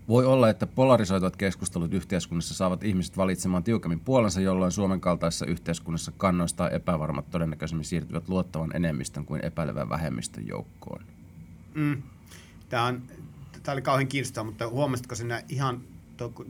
voi 0.09 0.27
olla, 0.27 0.51
että 0.51 0.67
polarisoituvat 0.67 1.37
keskustelut 1.37 1.95
yhteiskunnassa 1.95 2.55
saavat 2.55 2.85
ihmiset 2.85 3.17
valitsemaan 3.17 3.65
tiukemmin 3.65 4.01
puolensa, 4.01 4.41
jolloin 4.41 4.73
Suomen 4.73 5.01
kaltaisessa 5.01 5.47
yhteiskunnassa 5.47 6.13
kannoista 6.17 6.71
epävarmat 6.71 7.31
todennäköisemmin 7.31 7.85
siirtyvät 7.85 8.29
luottavan 8.29 8.77
enemmistön 8.77 9.25
kuin 9.25 9.45
epäilevän 9.45 9.89
vähemmistön 9.89 10.47
joukkoon. 10.47 11.03
Mm. 11.75 12.03
Tämä, 12.69 12.85
on, 12.85 13.03
tämä 13.63 13.73
oli 13.73 13.83
kauhean 13.83 14.09
kiinnostavaa, 14.09 14.51
mutta 14.51 14.69
huomasitko 14.69 15.15
sinä 15.15 15.43
ihan 15.49 15.81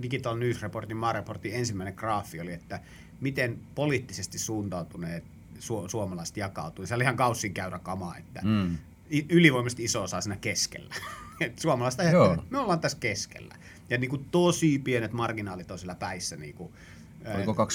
Digital 0.02 0.36
News 0.36 0.62
Reportin, 0.62 0.96
maareportin 0.96 1.54
ensimmäinen 1.54 1.94
graafi 1.96 2.40
oli, 2.40 2.52
että 2.52 2.80
miten 3.20 3.58
poliittisesti 3.74 4.38
suuntautuneet 4.38 5.24
su- 5.58 5.88
suomalaiset 5.88 6.36
jakautuu. 6.36 6.86
Se 6.86 6.94
oli 6.94 7.02
ihan 7.02 7.16
kaussin 7.16 7.54
käyrä 7.54 7.78
kama, 7.78 8.16
että 8.16 8.40
mm. 8.44 8.76
ylivoimaisesti 9.28 9.84
iso 9.84 10.02
osa 10.02 10.20
siinä 10.20 10.36
keskellä. 10.36 10.94
Et 11.40 11.58
suomalaiset 11.58 12.00
ajattelee, 12.00 12.38
me 12.50 12.58
ollaan 12.58 12.80
tässä 12.80 12.98
keskellä. 13.00 13.54
Ja 13.90 13.98
niin 13.98 14.10
kuin 14.10 14.26
tosi 14.30 14.78
pienet 14.78 15.12
marginaalit 15.12 15.70
on 15.70 15.78
siellä 15.78 15.94
päissä. 15.94 16.36
Niin 16.36 16.54
kuin, 16.54 16.72
Oliko 17.34 17.68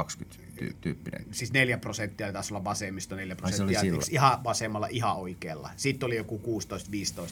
20-40-20 0.00 0.72
tyyppinen? 0.80 1.26
Siis 1.30 1.52
4 1.52 1.78
prosenttia 1.78 2.32
taisi 2.32 2.54
olla 2.54 2.64
vasemmisto, 2.64 3.16
4 3.16 3.36
prosenttia 3.36 3.80
ihan 4.10 4.44
vasemmalla, 4.44 4.86
ihan 4.86 5.16
oikealla. 5.16 5.70
Sitten 5.76 6.06
oli 6.06 6.16
joku 6.16 6.60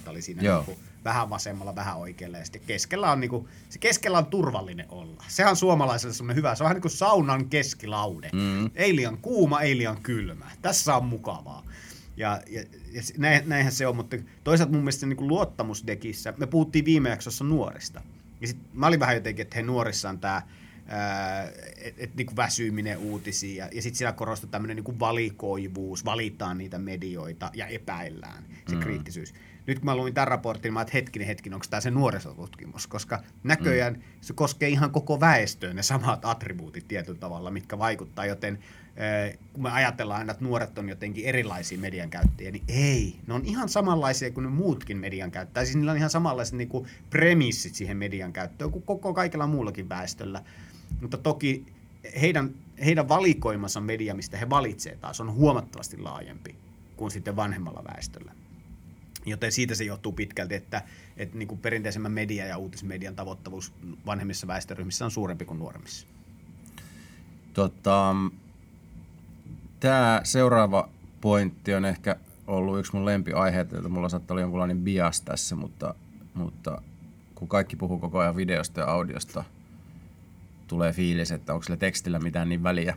16-15 0.07 0.11
oli 0.11 0.23
siinä 0.23 0.43
niin 0.43 0.65
kuin 0.65 0.79
vähän 1.05 1.31
vasemmalla, 1.31 1.75
vähän 1.75 1.97
oikealla. 1.97 2.39
Ja 2.39 2.45
sitten 2.45 2.63
keskellä 2.67 3.13
on, 3.13 3.21
niin 3.21 3.31
kuin, 3.31 3.49
se 3.69 3.79
keskellä 3.79 4.19
on 4.19 4.27
turvallinen 4.27 4.87
olla. 4.89 5.25
Sehän 5.29 5.51
on 5.51 5.57
suomalaiselle 5.57 6.15
semmoinen 6.15 6.37
hyvä. 6.37 6.55
Se 6.55 6.63
on 6.63 6.65
vähän 6.65 6.75
niin 6.75 6.83
kuin 6.83 6.93
saunan 6.93 7.49
keskilaude. 7.49 8.31
Mm. 8.33 8.71
Ei 8.75 8.97
liian 8.97 9.19
kuuma, 9.19 9.61
ei 9.61 9.79
liian 9.79 10.03
kylmä. 10.03 10.51
Tässä 10.63 10.97
on 10.97 11.05
mukavaa. 11.05 11.65
Ja, 12.21 12.41
ja, 12.51 12.63
ja 12.93 13.03
näinhän 13.47 13.73
se 13.73 13.87
on, 13.87 13.97
mutta 13.97 14.17
toisaalta 14.45 14.73
mun 14.73 14.83
mielestä 14.83 15.07
niin 15.07 15.17
kuin 15.17 15.29
luottamusdekissä, 15.29 16.35
me 16.37 16.47
puhuttiin 16.47 16.85
viime 16.85 17.09
jaksossa 17.09 17.45
nuorista. 17.45 18.03
Ja 18.41 18.47
sit 18.47 18.57
mä 18.73 18.87
olin 18.87 19.01
vähän 19.01 19.15
jotenkin, 19.15 19.43
että 19.43 19.57
he 19.57 19.63
nuorissaan 19.63 20.19
tämä 20.19 20.43
että 21.77 22.05
et, 22.05 22.15
niinku 22.15 22.37
väsyminen 22.37 22.99
uutisiin 22.99 23.57
ja, 23.57 23.69
ja 23.73 23.83
sitten 23.83 23.99
siellä 23.99 24.13
korostuu 24.13 24.51
tämmöinen 24.51 24.77
niinku 24.77 24.99
valikoivuus, 24.99 26.05
valitaan 26.05 26.59
niitä 26.59 26.79
medioita 26.79 27.51
ja 27.55 27.67
epäillään 27.67 28.45
se 28.69 28.75
mm. 28.75 28.81
kriittisyys. 28.81 29.35
Nyt 29.67 29.79
kun 29.79 29.85
mä 29.85 29.97
luin 29.97 30.15
tämän 30.15 30.29
raportin, 30.29 30.73
mä 30.73 30.81
että 30.81 30.93
hetkinen, 30.95 31.29
hetkinen, 31.29 31.55
onko 31.55 31.67
tämä 31.71 31.81
se 31.81 31.91
nuorisotutkimus, 31.91 32.87
koska 32.87 33.23
näköjään 33.43 33.93
mm. 33.93 34.03
se 34.21 34.33
koskee 34.33 34.69
ihan 34.69 34.91
koko 34.91 35.21
väestöön 35.21 35.77
ne 35.77 35.83
samat 35.83 36.25
attribuutit 36.25 36.89
tietyllä 36.89 37.19
tavalla, 37.19 37.51
mitkä 37.51 37.79
vaikuttaa, 37.79 38.27
joten 38.27 38.59
kun 39.53 39.63
me 39.63 39.71
ajatellaan 39.71 40.19
aina, 40.19 40.33
että 40.33 40.45
nuoret 40.45 40.79
on 40.79 40.89
jotenkin 40.89 41.25
erilaisia 41.25 41.79
median 41.79 42.11
käyttäjiä, 42.11 42.51
niin 42.51 42.65
ei. 42.69 43.17
Ne 43.27 43.35
on 43.35 43.45
ihan 43.45 43.69
samanlaisia 43.69 44.31
kuin 44.31 44.45
ne 44.45 44.51
muutkin 44.51 44.99
median 44.99 45.31
käyttäjät. 45.31 45.67
Siis 45.67 45.77
niillä 45.77 45.93
on 45.93 45.99
ihan 45.99 46.11
samanlaiset 46.11 46.55
niin 46.55 46.69
kuin 46.69 46.89
premissit 47.11 47.75
siihen 47.75 47.97
median 47.97 48.33
käyttöön 48.33 48.71
kuin 48.71 48.83
koko 48.83 49.15
kaikella 49.15 49.47
muullakin 49.47 49.89
väestöllä. 49.89 50.43
Mutta 51.01 51.19
toki 51.19 51.67
heidän, 52.21 52.55
heidän 52.85 53.09
valikoimansa 53.09 53.81
media, 53.81 54.15
mistä 54.15 54.37
he 54.37 54.51
valitsee 54.51 54.97
taas, 54.97 55.21
on 55.21 55.33
huomattavasti 55.33 55.99
laajempi 55.99 56.55
kuin 56.97 57.11
sitten 57.11 57.37
vanhemmalla 57.37 57.85
väestöllä. 57.95 58.33
Joten 59.27 59.53
siitä 59.53 59.75
se 59.75 59.85
johtuu 59.85 60.13
pitkälti, 60.13 60.55
että, 60.55 60.83
että 61.17 61.39
niin 61.39 61.49
kuin 61.49 61.61
perinteisemmän 61.61 62.13
media- 62.13 62.47
ja 62.47 62.59
uutismedian 62.59 63.17
tavoittavuus 63.17 63.73
vanhemmissa 64.07 64.47
väestöryhmissä 64.47 65.05
on 65.05 65.11
suurempi 65.11 65.45
kuin 65.45 65.59
nuoremmissa. 65.59 66.07
Tota, 67.53 68.15
Tämä 69.81 70.21
seuraava 70.25 70.89
pointti 71.21 71.75
on 71.75 71.85
ehkä 71.85 72.17
ollut 72.47 72.79
yksi 72.79 72.93
mun 72.93 73.05
lempiaiheita, 73.05 73.77
että 73.77 73.89
mulla 73.89 74.09
saattaa 74.09 74.35
olla 74.35 74.41
jonkunlainen 74.41 74.81
bias 74.81 75.21
tässä, 75.21 75.57
mutta, 75.57 75.95
mutta 76.35 76.83
kun 77.35 77.49
kaikki 77.49 77.77
puhuu 77.77 77.99
koko 77.99 78.19
ajan 78.19 78.37
videosta 78.37 78.81
ja 78.81 78.87
audiosta– 78.87 79.45
tulee 80.71 80.93
fiilis, 80.93 81.31
että 81.31 81.55
onko 81.55 81.63
sillä 81.63 81.77
tekstillä 81.77 82.19
mitään 82.19 82.49
niin 82.49 82.63
väliä. 82.63 82.97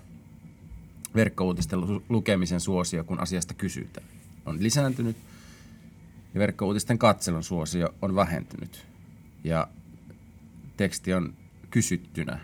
Verkkouutisten 1.16 1.80
lukemisen 2.10 2.60
suosio, 2.60 3.04
kun 3.04 3.20
asiasta 3.20 3.54
kysytään, 3.54 4.08
on 4.46 4.63
lisääntynyt 4.63 5.18
ja 6.34 6.40
verkkouutisten 6.40 6.98
katselun 6.98 7.44
suosio 7.44 7.94
on 8.02 8.16
vähentynyt. 8.16 8.88
Ja 9.44 9.68
teksti 10.78 11.13
on 11.13 11.34
kysyttynä 11.70 12.40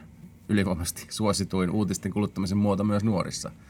ylivoimaisesti 0.50 1.08
suosituin 1.10 1.70
uutisten 1.70 2.12
kuluttamisen 2.12 2.58
muoto 2.58 2.84
myös 2.84 3.04
nuorissa– 3.04 3.52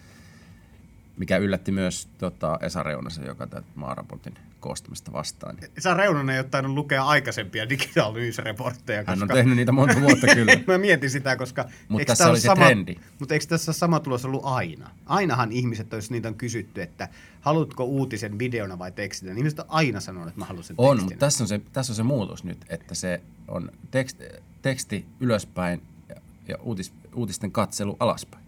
mikä 1.20 1.38
yllätti 1.38 1.72
myös 1.72 2.08
tota, 2.18 2.60
Esa 2.62 2.84
Reunasen, 2.84 3.26
joka 3.26 3.48
tätä 3.48 3.68
maaraportin 3.76 4.34
koostamista 4.60 5.14
vastaan. 5.14 5.58
Esa 5.78 5.94
Reunanen 5.94 6.34
ei 6.34 6.40
ole 6.40 6.48
tainnut 6.52 6.74
lukea 6.74 7.04
aikaisempia 7.04 7.70
digital 7.70 8.14
news-reportteja. 8.14 9.00
Koska... 9.00 9.12
Hän 9.12 9.22
on 9.24 9.28
tehnyt 9.28 9.56
niitä 9.56 9.72
monta 9.72 10.02
vuotta 10.02 10.28
kyllä. 10.36 10.54
Mä 10.68 10.78
mietin 10.78 11.10
sitä, 11.10 11.36
koska... 11.36 11.66
Mutta 11.88 12.06
tässä 12.06 12.30
oli 12.30 12.40
se 12.40 12.46
sama, 12.46 12.66
trendi. 12.66 12.96
Mutta 13.20 13.34
eikö 13.34 13.46
tässä 13.46 13.74
sama 13.74 14.00
tulos 14.00 14.26
ollut 14.26 14.42
aina? 14.44 14.90
Ainahan 15.06 15.52
ihmiset, 15.52 15.92
jos 15.92 16.12
niitä 16.12 16.28
on 16.28 16.36
kysytty, 16.36 16.82
että 16.82 17.10
haluatko 17.42 17.84
uutisen 17.84 18.40
videona 18.40 18.80
vai 18.80 18.92
tekstinä, 18.92 19.32
niin 19.32 19.38
ihmiset 19.38 19.60
on 19.60 19.66
aina 19.70 20.00
sanonut, 20.00 20.28
että 20.28 20.40
mä 20.40 20.46
haluan 20.46 20.64
sen 20.64 20.76
On, 20.78 21.04
mutta 21.04 21.20
tässä 21.20 21.44
on, 21.44 21.48
se, 21.48 21.62
tässä 21.74 21.92
on 21.92 21.96
se 21.96 22.04
muutos 22.04 22.44
nyt, 22.44 22.66
että 22.70 22.96
se 22.96 23.22
on 23.48 23.72
teksti, 23.92 24.24
teksti 24.62 25.06
ylöspäin 25.20 25.82
ja, 26.10 26.16
ja 26.48 26.58
uutis, 26.58 26.94
uutisten 27.16 27.52
katselu 27.52 27.98
alaspäin. 28.00 28.44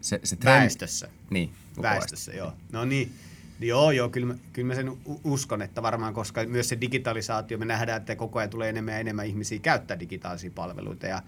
Se, 0.00 0.20
se 0.24 0.36
trend... 0.36 0.60
Väestössä. 0.60 1.08
Niin. 1.30 1.50
Väestössä, 1.82 2.32
joo. 2.32 2.52
No 2.72 2.84
niin. 2.84 3.12
Joo, 3.60 3.90
joo, 3.90 4.08
kyllä 4.08 4.26
mä, 4.26 4.34
kyllä 4.52 4.68
mä 4.68 4.74
sen 4.74 4.96
uskon, 5.24 5.62
että 5.62 5.82
varmaan, 5.82 6.14
koska 6.14 6.44
myös 6.44 6.68
se 6.68 6.80
digitalisaatio, 6.80 7.58
me 7.58 7.64
nähdään, 7.64 8.00
että 8.00 8.16
koko 8.16 8.38
ajan 8.38 8.50
tulee 8.50 8.68
enemmän 8.68 8.94
ja 8.94 9.00
enemmän 9.00 9.26
ihmisiä 9.26 9.58
käyttää 9.58 10.00
digitaalisia 10.00 10.50
palveluita 10.54 11.06
ja 11.06 11.22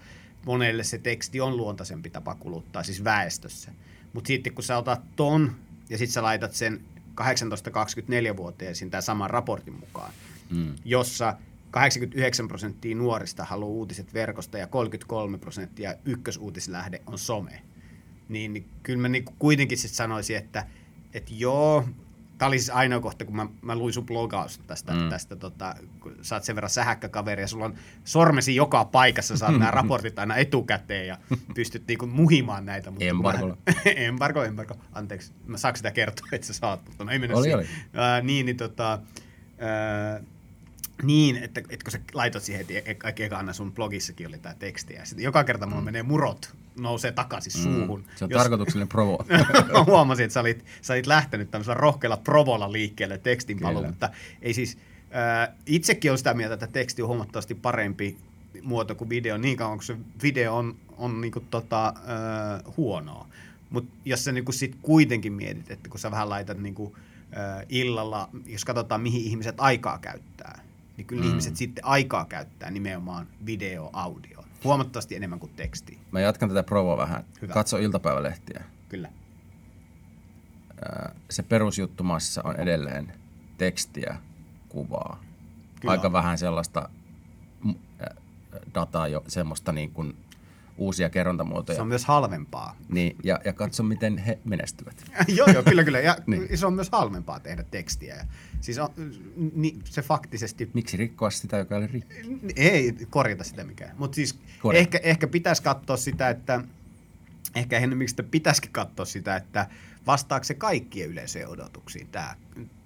monelle 0.45 0.83
se 0.83 0.97
teksti 0.97 1.41
on 1.41 1.57
luontaisempi 1.57 2.09
tapa 2.09 2.35
kuluttaa, 2.35 2.83
siis 2.83 3.03
väestössä. 3.03 3.71
Mutta 4.13 4.27
sitten 4.27 4.53
kun 4.53 4.63
sä 4.63 4.77
otat 4.77 5.01
ton 5.15 5.55
ja 5.89 5.97
sitten 5.97 6.13
sä 6.13 6.23
laitat 6.23 6.53
sen 6.53 6.81
18-24-vuotiaisiin 7.21 8.91
tämän 8.91 9.03
saman 9.03 9.29
raportin 9.29 9.73
mukaan, 9.73 10.13
mm. 10.49 10.75
jossa 10.85 11.37
89 11.71 12.47
prosenttia 12.47 12.95
nuorista 12.95 13.45
haluaa 13.45 13.71
uutiset 13.71 14.13
verkosta 14.13 14.57
ja 14.57 14.67
33 14.67 15.37
prosenttia 15.37 15.95
ykkösuutislähde 16.05 17.01
on 17.05 17.19
some 17.19 17.61
niin, 18.33 18.53
niin 18.53 18.69
kyllä 18.83 19.01
mä 19.01 19.09
niin 19.09 19.25
kuitenkin 19.39 19.77
sit 19.77 19.91
sanoisin, 19.91 20.37
että, 20.37 20.65
että 21.13 21.31
joo, 21.37 21.85
tämä 22.37 22.47
oli 22.47 22.59
siis 22.59 22.69
ainoa 22.69 22.99
kohta, 22.99 23.25
kun 23.25 23.35
mä, 23.35 23.47
mä 23.61 23.75
luin 23.75 23.93
sun 23.93 24.05
blogausta 24.05 24.63
tästä, 24.67 24.93
mm. 24.93 25.09
tästä 25.09 25.35
tota, 25.35 25.75
kun 25.99 26.15
sä 26.21 26.35
oot 26.35 26.43
sen 26.43 26.55
verran 26.55 26.69
sähäkkäkaveri 26.69 27.41
ja 27.41 27.47
sulla 27.47 27.65
on 27.65 27.75
sormesi 28.03 28.55
joka 28.55 28.85
paikassa, 28.85 29.37
saat 29.37 29.51
nämä 29.51 29.71
raportit 29.81 30.19
aina 30.19 30.35
etukäteen 30.35 31.07
ja 31.07 31.17
pystyt 31.55 31.87
niinku 31.87 32.07
muhimaan 32.07 32.65
näitä. 32.65 32.91
Mutta 32.91 33.05
embargo. 33.05 33.57
embargo, 33.85 34.43
embargo. 34.43 34.75
Anteeksi, 34.91 35.31
mä 35.45 35.57
saanko 35.57 35.77
sitä 35.77 35.91
kertoa, 35.91 36.27
että 36.31 36.47
sä 36.47 36.53
saat, 36.53 36.85
mutta 36.85 37.03
no 37.03 37.11
ei 37.11 37.19
mennä 37.19 37.35
oli, 37.35 37.43
siihen. 37.43 37.59
Oli. 37.59 37.67
Uh, 37.67 38.25
niin, 38.25 38.45
niin 38.45 38.57
tota, 38.57 38.99
uh, 40.21 40.32
niin, 41.01 41.37
että, 41.37 41.59
että 41.59 41.83
kun 41.83 41.91
sä 41.91 41.99
laitot 42.13 42.43
siihen, 42.43 42.65
että 42.85 43.07
eka 43.07 43.37
aina 43.37 43.53
sun 43.53 43.73
blogissakin 43.73 44.27
oli 44.27 44.37
tämä 44.37 44.55
teksti, 44.55 44.93
ja 44.93 45.05
sitten 45.05 45.23
joka 45.23 45.43
kerta 45.43 45.65
mulla 45.65 45.81
mm. 45.81 45.85
menee 45.85 46.03
murot, 46.03 46.53
nousee 46.79 47.11
takaisin 47.11 47.53
mm. 47.57 47.63
suuhun. 47.63 48.03
Se 48.15 48.25
on 48.25 48.31
jos... 48.31 48.41
tarkoituksellinen 48.41 48.87
provo. 48.87 49.25
mä 49.73 49.83
huomasin, 49.83 50.23
että 50.23 50.33
sä 50.33 50.39
olit, 50.39 50.65
sä 50.81 50.93
olit 50.93 51.07
lähtenyt 51.07 51.51
tämmöisellä 51.51 51.77
rohkealla 51.77 52.17
provolla 52.17 52.71
liikkeelle 52.71 53.17
tekstin 53.17 53.59
palu, 53.59 53.83
mutta 53.83 54.09
ei 54.41 54.53
siis, 54.53 54.77
äh, 55.15 55.55
itsekin 55.65 56.11
olen 56.11 56.17
sitä 56.17 56.33
mieltä, 56.33 56.53
että 56.53 56.67
teksti 56.67 57.01
on 57.01 57.07
huomattavasti 57.07 57.55
parempi 57.55 58.17
muoto 58.61 58.95
kuin 58.95 59.09
video, 59.09 59.37
niin 59.37 59.57
kauan 59.57 59.77
kuin 59.77 59.85
se 59.85 59.97
video 60.23 60.55
on, 60.55 60.75
on 60.97 61.21
niinku 61.21 61.39
tota, 61.39 61.87
äh, 61.87 62.73
huonoa. 62.77 63.27
Mutta 63.69 63.93
jos 64.05 64.23
sä 64.23 64.31
niinku 64.31 64.51
sit 64.51 64.75
kuitenkin 64.81 65.33
mietit, 65.33 65.71
että 65.71 65.89
kun 65.89 65.99
sä 65.99 66.11
vähän 66.11 66.29
laitat 66.29 66.57
niinku, 66.57 66.95
äh, 67.37 67.65
illalla, 67.69 68.29
jos 68.45 68.65
katsotaan 68.65 69.01
mihin 69.01 69.21
ihmiset 69.21 69.55
aikaa 69.57 69.99
käyttää, 69.99 70.63
niin 70.97 71.07
kyllä 71.07 71.23
mm. 71.23 71.29
ihmiset 71.29 71.55
sitten 71.55 71.85
aikaa 71.85 72.25
käyttää 72.25 72.71
nimenomaan 72.71 73.27
video, 73.45 73.89
audio. 73.93 74.45
Huomattavasti 74.63 75.15
enemmän 75.15 75.39
kuin 75.39 75.51
teksti. 75.55 75.99
Mä 76.11 76.19
jatkan 76.19 76.49
tätä 76.49 76.63
provoa 76.63 76.97
vähän. 76.97 77.25
Hyvä. 77.41 77.53
Katso 77.53 77.77
iltapäivälehtiä. 77.77 78.63
Kyllä. 78.89 79.09
Se 81.29 81.43
perusjuttu 81.43 82.03
maassa 82.03 82.41
on 82.43 82.55
edelleen 82.55 83.13
tekstiä, 83.57 84.17
kuvaa. 84.69 85.23
Kyllä 85.81 85.91
Aika 85.91 86.11
vähän 86.11 86.37
sellaista 86.37 86.89
dataa 88.73 89.07
jo 89.07 89.23
semmoista 89.27 89.71
niin 89.71 89.91
kuin 89.91 90.15
uusia 90.77 91.09
kerrontamuotoja. 91.09 91.75
Se 91.75 91.81
on 91.81 91.87
myös 91.87 92.05
halvempaa. 92.05 92.75
Niin, 92.89 93.17
ja, 93.23 93.39
ja 93.45 93.53
katso, 93.53 93.83
miten 93.83 94.17
he 94.17 94.39
menestyvät. 94.45 95.03
joo, 95.37 95.47
joo, 95.47 95.63
kyllä, 95.63 95.83
kyllä. 95.83 95.99
Ja 95.99 96.17
Niin. 96.27 96.57
se 96.57 96.65
on 96.65 96.73
myös 96.73 96.89
halvempaa 96.91 97.39
tehdä 97.39 97.63
tekstiä. 97.63 98.15
Ja 98.15 98.25
siis 98.61 98.77
on, 98.79 98.89
ni, 99.55 99.79
se 99.85 100.01
faktisesti 100.01 100.69
Miksi 100.73 100.97
rikkoa 100.97 101.29
sitä, 101.29 101.57
joka 101.57 101.75
oli 101.75 101.87
rikki? 101.87 102.15
Ei 102.55 102.95
korjata 103.09 103.43
sitä 103.43 103.63
mikään. 103.63 103.95
Mutta 103.97 104.15
siis 104.15 104.39
Korjata. 104.59 104.79
ehkä, 104.81 104.99
ehkä 105.03 105.27
pitäisi 105.27 105.63
katsoa 105.63 105.97
sitä, 105.97 106.29
että 106.29 106.61
ehkä 107.55 107.77
enemmän 107.77 108.07
sitä 108.07 108.23
pitäisikin 108.23 108.71
katsoa 108.71 109.05
sitä, 109.05 109.35
että 109.35 109.67
vastaako 110.07 110.43
se 110.43 110.53
kaikkien 110.53 111.09
yleisöjen 111.09 111.47
odotuksiin 111.47 112.07
tämä, 112.07 112.35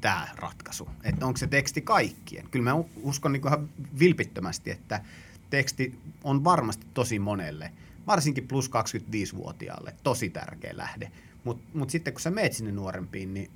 tämä 0.02 0.28
ratkaisu. 0.36 0.90
Että 1.04 1.26
onko 1.26 1.38
se 1.38 1.48
teksti 1.48 1.82
kaikkien. 1.82 2.50
Kyllä 2.52 2.64
mä 2.64 2.84
uskon 2.96 3.34
niin 3.34 3.48
ihan 3.48 3.70
vilpittömästi, 4.00 4.72
että 4.72 5.02
teksti 5.50 6.00
on 6.24 6.44
varmasti 6.44 6.86
tosi 6.94 7.20
monelle, 7.20 7.72
varsinkin 8.08 8.48
plus 8.48 8.72
25-vuotiaalle, 8.72 9.96
tosi 10.04 10.30
tärkeä 10.30 10.78
lähde. 10.78 11.12
Mutta 11.44 11.64
mut 11.74 11.90
sitten 11.90 12.14
kun 12.14 12.22
sä 12.22 12.32
meet 12.32 12.54
sinne 12.54 12.72
nuorempiin, 12.72 13.34
niin 13.34 13.52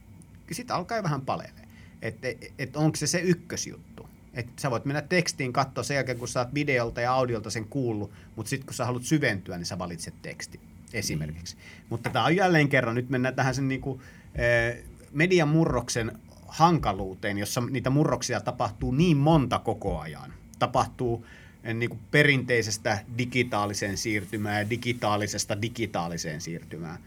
sitä 0.52 0.76
alkaa 0.76 0.98
jo 0.98 1.04
vähän 1.04 1.22
palelee. 1.22 1.68
Että 2.02 2.28
et, 2.28 2.54
et 2.60 2.76
onko 2.76 2.96
se 2.96 3.08
se 3.08 3.20
ykkösjuttu. 3.20 4.10
Että 4.34 4.52
sä 4.62 4.72
voit 4.72 4.86
mennä 4.86 5.02
tekstiin 5.02 5.54
katsoa 5.54 5.84
sen 5.84 5.96
jälkeen, 5.96 6.18
kun 6.18 6.28
sä 6.28 6.40
oot 6.40 6.54
videolta 6.54 7.02
ja 7.02 7.14
audiolta 7.14 7.50
sen 7.50 7.66
kuullut, 7.68 8.12
mutta 8.36 8.50
sitten 8.50 8.66
kun 8.66 8.74
sä 8.74 8.86
haluat 8.86 9.04
syventyä, 9.04 9.58
niin 9.58 9.66
sä 9.66 9.80
valitset 9.80 10.14
teksti 10.22 10.60
esimerkiksi. 10.94 11.56
Mm. 11.56 11.62
Mutta 11.90 12.10
tämä 12.10 12.26
on 12.26 12.36
jälleen 12.36 12.70
kerran, 12.70 12.96
nyt 12.96 13.10
mennään 13.10 13.36
tähän 13.36 13.56
sen 13.56 13.68
niinku, 13.68 14.02
eh, 14.36 14.84
median 15.12 15.48
murroksen 15.48 16.12
hankaluuteen, 16.48 17.38
jossa 17.38 17.62
niitä 17.62 17.90
murroksia 17.90 18.42
tapahtuu 18.42 18.92
niin 18.92 19.18
monta 19.18 19.60
koko 19.60 20.00
ajan. 20.00 20.34
Tapahtuu 20.60 21.26
eh, 21.64 21.74
niinku 21.74 22.00
perinteisestä 22.12 23.00
digitaaliseen 23.18 23.98
siirtymään 23.98 24.60
ja 24.60 24.70
digitaalisesta 24.70 25.62
digitaaliseen 25.62 26.42
siirtymään. 26.42 27.00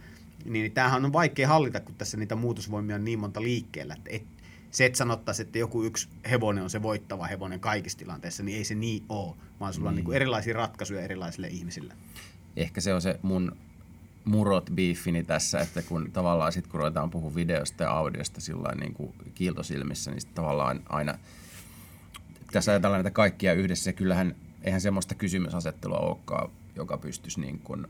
Niin 0.45 0.73
tämähän 0.73 1.05
on 1.05 1.13
vaikea 1.13 1.49
hallita, 1.49 1.81
kun 1.81 1.95
tässä 1.95 2.17
niitä 2.17 2.35
muutosvoimia 2.35 2.97
on 2.97 3.05
niin 3.05 3.19
monta 3.19 3.43
liikkeellä, 3.43 3.95
että 3.95 4.11
et, 4.13 4.23
se, 4.71 4.87
että 4.87 4.97
sanottaisiin, 4.97 5.47
että 5.47 5.59
joku 5.59 5.83
yksi 5.83 6.09
hevonen 6.31 6.65
on 6.65 6.71
se 6.71 6.83
voittava 6.83 7.27
hevonen 7.27 7.61
kaikissa 7.61 7.99
tilanteissa, 7.99 8.43
niin 8.43 8.59
ei 8.59 8.65
se 8.65 8.75
niin 8.75 9.05
ole, 9.09 9.35
vaan 9.61 9.75
sulla 9.75 9.89
on 9.89 9.95
niin 9.95 10.05
kuin 10.05 10.17
erilaisia 10.17 10.55
ratkaisuja 10.55 11.03
erilaisille 11.03 11.49
ihmisille. 11.49 11.95
Ehkä 12.57 12.81
se 12.81 12.95
on 12.95 13.03
se 13.03 13.19
mun 13.23 13.57
murot 14.25 14.71
beefini 14.75 15.25
tässä, 15.25 15.61
että 15.61 15.83
kun 15.83 16.13
tavallaan 16.13 16.53
sit 16.53 16.67
kun 16.67 16.81
ruvetaan 16.81 17.11
puhua 17.11 17.35
videosta 17.35 17.83
ja 17.83 17.91
audiosta 17.91 18.41
sillä 18.41 18.75
niin 18.75 18.95
kuin 18.95 19.15
kiiltosilmissä, 19.35 20.11
niin 20.11 20.21
sit 20.21 20.35
tavallaan 20.35 20.83
aina 20.89 21.19
tässä 22.53 22.73
ajatellaan 22.73 22.99
näitä 23.05 23.15
kaikkia 23.15 23.53
yhdessä, 23.53 23.91
ja 23.91 23.95
kyllähän 23.95 24.35
eihän 24.65 24.81
semmoista 24.81 25.15
kysymysasettelua 25.15 25.99
olekaan, 25.99 26.51
joka 26.77 26.99
pystyisi 26.99 27.41
niin 27.41 27.59
kuin 27.59 27.87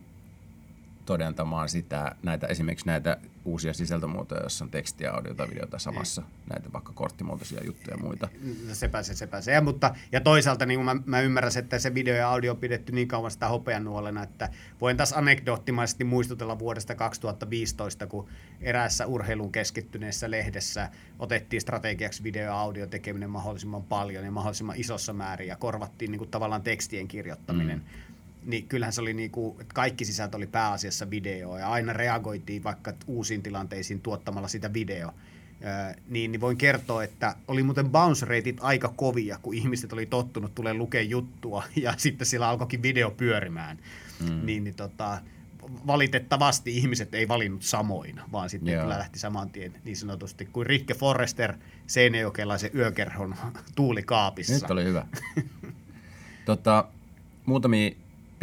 todentamaan 1.07 1.69
sitä, 1.69 2.15
näitä, 2.23 2.47
esimerkiksi 2.47 2.87
näitä 2.87 3.17
uusia 3.45 3.75
sisältömuotoja, 3.75 4.41
joissa 4.41 4.65
on 4.65 4.71
tekstiä, 4.71 5.13
audiota, 5.13 5.51
videota 5.51 5.79
samassa, 5.79 6.23
näitä 6.51 6.73
vaikka 6.73 6.93
korttimuotoisia 6.93 7.65
juttuja 7.65 7.97
ja 7.97 8.03
muita. 8.03 8.29
No 8.69 8.75
sepä 8.75 9.03
se, 9.03 9.15
sepä 9.15 9.41
se. 9.41 9.53
Ja, 9.53 9.61
mutta, 9.61 9.95
ja 10.13 10.21
toisaalta 10.21 10.67
niin 10.67 10.85
mä, 10.85 10.97
mä 11.07 11.21
ymmärrän, 11.21 11.53
että 11.59 11.79
se 11.79 11.95
video 11.95 12.17
ja 12.17 12.31
audio 12.31 12.53
on 12.53 12.59
pidetty 12.59 12.93
niin 12.93 13.09
kauan 13.09 13.31
sitä 13.31 13.49
hopeanuolena, 13.49 14.23
että 14.23 14.49
voin 14.81 14.97
taas 14.97 15.13
anekdoottimaisesti 15.13 16.05
muistutella 16.05 16.59
vuodesta 16.59 16.95
2015, 16.95 18.07
kun 18.07 18.29
eräässä 18.61 19.07
urheilun 19.07 19.53
keskittyneessä 19.53 20.31
lehdessä 20.31 20.91
otettiin 21.19 21.61
strategiaksi 21.61 22.23
video 22.23 22.45
ja 22.45 22.61
audio 22.61 22.87
tekeminen 22.87 23.31
mahdollisimman 23.31 23.83
paljon 23.83 24.25
ja 24.25 24.31
mahdollisimman 24.31 24.77
isossa 24.77 25.13
määrin 25.13 25.49
ja 25.49 25.57
korvattiin 25.57 26.11
niin 26.11 26.19
kuin 26.19 26.31
tavallaan 26.31 26.63
tekstien 26.63 27.09
kirjoittaminen. 27.09 27.79
Mm 27.79 28.14
niin 28.45 28.69
kyllähän 28.69 28.93
se 28.93 29.01
oli 29.01 29.15
niin 29.15 29.31
kuin, 29.31 29.61
että 29.61 29.75
kaikki 29.75 30.05
sisältö 30.05 30.37
oli 30.37 30.47
pääasiassa 30.47 31.11
videoa 31.11 31.59
ja 31.59 31.71
aina 31.71 31.93
reagoitiin 31.93 32.65
vaikka 32.65 32.93
uusiin 33.07 33.43
tilanteisiin 33.43 34.01
tuottamalla 34.01 34.49
sitä 34.49 34.73
video. 34.73 35.15
Niin, 36.09 36.33
niin 36.33 36.41
voin 36.41 36.57
kertoa, 36.57 37.05
että 37.05 37.37
oli 37.49 37.63
muuten 37.63 37.91
bounce 37.91 38.27
rateit 38.27 38.57
aika 38.61 38.89
kovia, 38.97 39.39
kun 39.43 39.55
ihmiset 39.55 39.93
oli 39.93 40.07
tottunut 40.07 40.55
tulee 40.55 40.75
lukea 40.75 41.03
juttua 41.03 41.65
ja 41.83 41.95
sitten 41.97 42.27
siellä 42.27 42.49
alkoikin 42.49 42.83
video 42.83 43.11
pyörimään. 43.11 43.79
Mm. 44.21 44.47
Niin, 44.47 44.65
niin 44.65 44.75
tota, 44.75 45.21
valitettavasti 45.87 46.77
ihmiset 46.77 47.15
ei 47.15 47.29
valinnut 47.29 47.63
samoin, 47.63 48.21
vaan 48.33 48.51
sitten 48.51 48.75
Joo. 48.75 48.83
kyllä 48.83 48.99
lähti 48.99 49.19
saman 49.19 49.51
tien 49.51 49.73
niin 49.85 49.97
sanotusti 49.97 50.45
kuin 50.53 50.67
Rikke 50.67 50.95
Forrester 50.95 51.55
Seinäjokelaisen 51.87 52.71
yökerhon 52.75 53.35
tuulikaapissa. 53.77 54.55
Nyt 54.55 54.71
oli 54.71 54.85
hyvä. 54.85 55.07
tota, 56.45 56.89
muutamia 57.47 57.91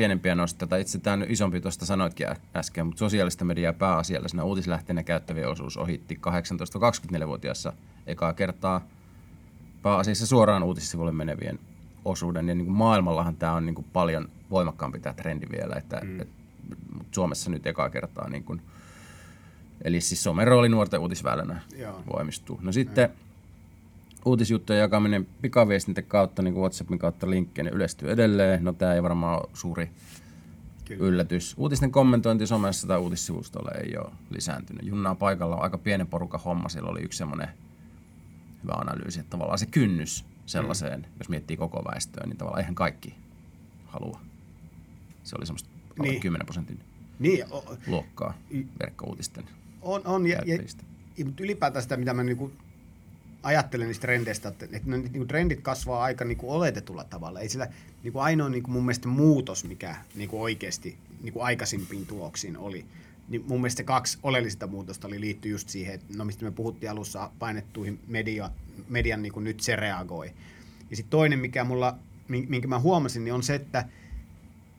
pienempiä 0.02 0.36
nostoja, 0.36 0.68
tai 0.70 0.82
itse 0.82 1.00
tämä 1.00 1.14
on 1.14 1.26
isompi 1.30 1.62
tuosta 1.62 1.86
sanoitkin 1.86 2.28
äsken, 2.56 2.86
mutta 2.86 3.00
sosiaalista 3.00 3.46
mediaa 3.46 3.74
pääasiallisena 3.74 4.44
uutislähteenä 4.44 5.04
käyttävien 5.04 5.50
osuus 5.50 5.78
ohitti 5.78 6.20
18-24-vuotiaassa 7.16 7.74
ekaa 8.08 8.34
kertaa 8.34 8.82
pääasiassa 9.82 10.28
suoraan 10.28 10.64
uutissivuille 10.64 11.12
menevien 11.12 11.60
osuuden. 12.06 12.50
Ja 12.50 12.56
niin 12.56 12.66
kuin 12.66 12.78
maailmallahan 12.78 13.36
tämä 13.36 13.54
on 13.54 13.66
niin 13.66 13.76
kuin 13.76 13.86
paljon 13.94 14.30
voimakkaampi 14.50 15.00
tämä 15.00 15.14
trendi 15.14 15.48
vielä, 15.52 15.76
että 15.76 16.02
mm. 16.04 16.20
et, 16.20 16.28
Suomessa 17.12 17.50
nyt 17.50 17.68
ekaa 17.68 17.90
kertaa 17.90 18.30
niin 18.30 18.44
kuin, 18.44 18.62
eli 19.84 20.02
siis 20.02 20.24
somen 20.24 20.48
rooli 20.48 20.70
nuorten 20.70 21.00
uutisväylänä 21.00 21.62
Joo. 21.78 22.04
voimistuu. 22.14 22.60
No 22.62 22.72
sitten 22.72 23.10
uutisjuttujen 24.26 24.80
jakaminen 24.80 25.28
pikaviestintä 25.42 26.02
kautta, 26.02 26.42
niin 26.42 26.54
kuin 26.54 26.62
WhatsAppin 26.62 27.00
kautta 27.00 27.30
linkkejä, 27.30 27.64
niin 27.64 27.74
yleistyy 27.74 28.12
edelleen. 28.12 28.64
No 28.64 28.74
tämä 28.74 28.94
ei 28.94 29.04
varmaan 29.04 29.40
ole 29.42 29.50
suuri 29.54 29.90
Kyllä. 30.86 31.06
yllätys. 31.06 31.54
Uutisten 31.58 31.92
kommentointi 31.92 32.48
somessa 32.48 32.88
tai 32.88 33.00
uutissivustolla 33.00 33.72
ei 33.72 33.98
ole 33.98 34.12
lisääntynyt. 34.30 34.86
Junnaa 34.86 35.16
paikalla 35.16 35.56
on 35.56 35.64
aika 35.64 35.78
pienen 35.78 36.08
porukan 36.08 36.42
homma. 36.46 36.70
Siellä 36.70 36.90
oli 36.90 37.02
yksi 37.02 37.18
semmoinen 37.18 37.48
hyvä 38.64 38.74
analyysi, 38.74 39.20
että 39.20 39.30
tavallaan 39.30 39.60
se 39.60 39.66
kynnys 39.66 40.26
sellaiseen, 40.46 41.00
mm. 41.00 41.06
jos 41.20 41.30
miettii 41.30 41.58
koko 41.58 41.84
väestöä, 41.92 42.28
niin 42.28 42.38
tavallaan 42.38 42.60
eihän 42.62 42.76
kaikki 42.76 43.16
halua. 43.86 44.20
Se 45.24 45.36
oli 45.38 45.46
semmoista 45.46 45.70
Niin. 46.02 46.22
10 46.22 46.46
prosentin 46.46 46.80
Niin, 47.20 47.46
o- 47.52 47.78
luokkaa 47.88 48.34
verkkouutisten 48.80 49.44
on, 49.82 50.02
on 50.06 50.28
ja, 50.28 50.42
ja, 50.46 50.58
ja, 51.18 51.26
mutta 51.26 51.44
ylipäätään 51.44 51.84
sitä, 51.84 51.98
mitä 51.98 52.14
mä 52.14 52.24
niinku 52.24 52.52
ajattelen 53.44 53.88
niistä 53.88 54.02
trendeistä, 54.02 54.50
että, 54.50 54.66
että 54.66 54.90
ne 54.90 54.98
niinku 54.98 55.26
trendit 55.26 55.62
kasvaa 55.62 56.04
aika 56.04 56.26
niinku 56.26 56.52
oletetulla 56.52 57.04
tavalla. 57.04 57.40
Ei 57.40 57.50
sillä 57.50 57.68
niinku 58.04 58.20
ainoa 58.20 58.50
niinku 58.50 58.72
mun 58.72 58.84
mielestä 58.84 59.08
muutos, 59.08 59.64
mikä 59.64 59.96
niinku 60.16 60.42
oikeasti 60.42 60.98
niinku 61.22 61.42
aikaisimpiin 61.42 62.06
tuloksiin 62.06 62.58
oli, 62.58 62.86
niin 63.30 63.44
mun 63.48 63.62
mielestä 63.62 63.84
kaksi 63.84 64.18
oleellista 64.24 64.68
muutosta 64.68 65.08
oli 65.08 65.20
liittyy 65.20 65.52
just 65.52 65.70
siihen, 65.70 65.96
että 65.96 66.18
no 66.18 66.26
mistä 66.26 66.46
me 66.46 66.52
puhuttiin 66.52 66.92
alussa, 66.92 67.32
painettuihin 67.40 68.00
media, 68.08 68.50
median 68.90 69.22
niinku 69.22 69.40
nyt 69.40 69.60
se 69.60 69.76
reagoi. 69.76 70.32
Ja 70.90 70.96
sitten 70.96 71.12
toinen, 71.12 71.40
mikä 71.40 71.64
mulla, 71.64 71.98
min- 72.28 72.46
minkä 72.50 72.68
mä 72.68 72.80
huomasin, 72.80 73.24
niin 73.24 73.34
on 73.34 73.44
se, 73.44 73.56
että 73.56 73.86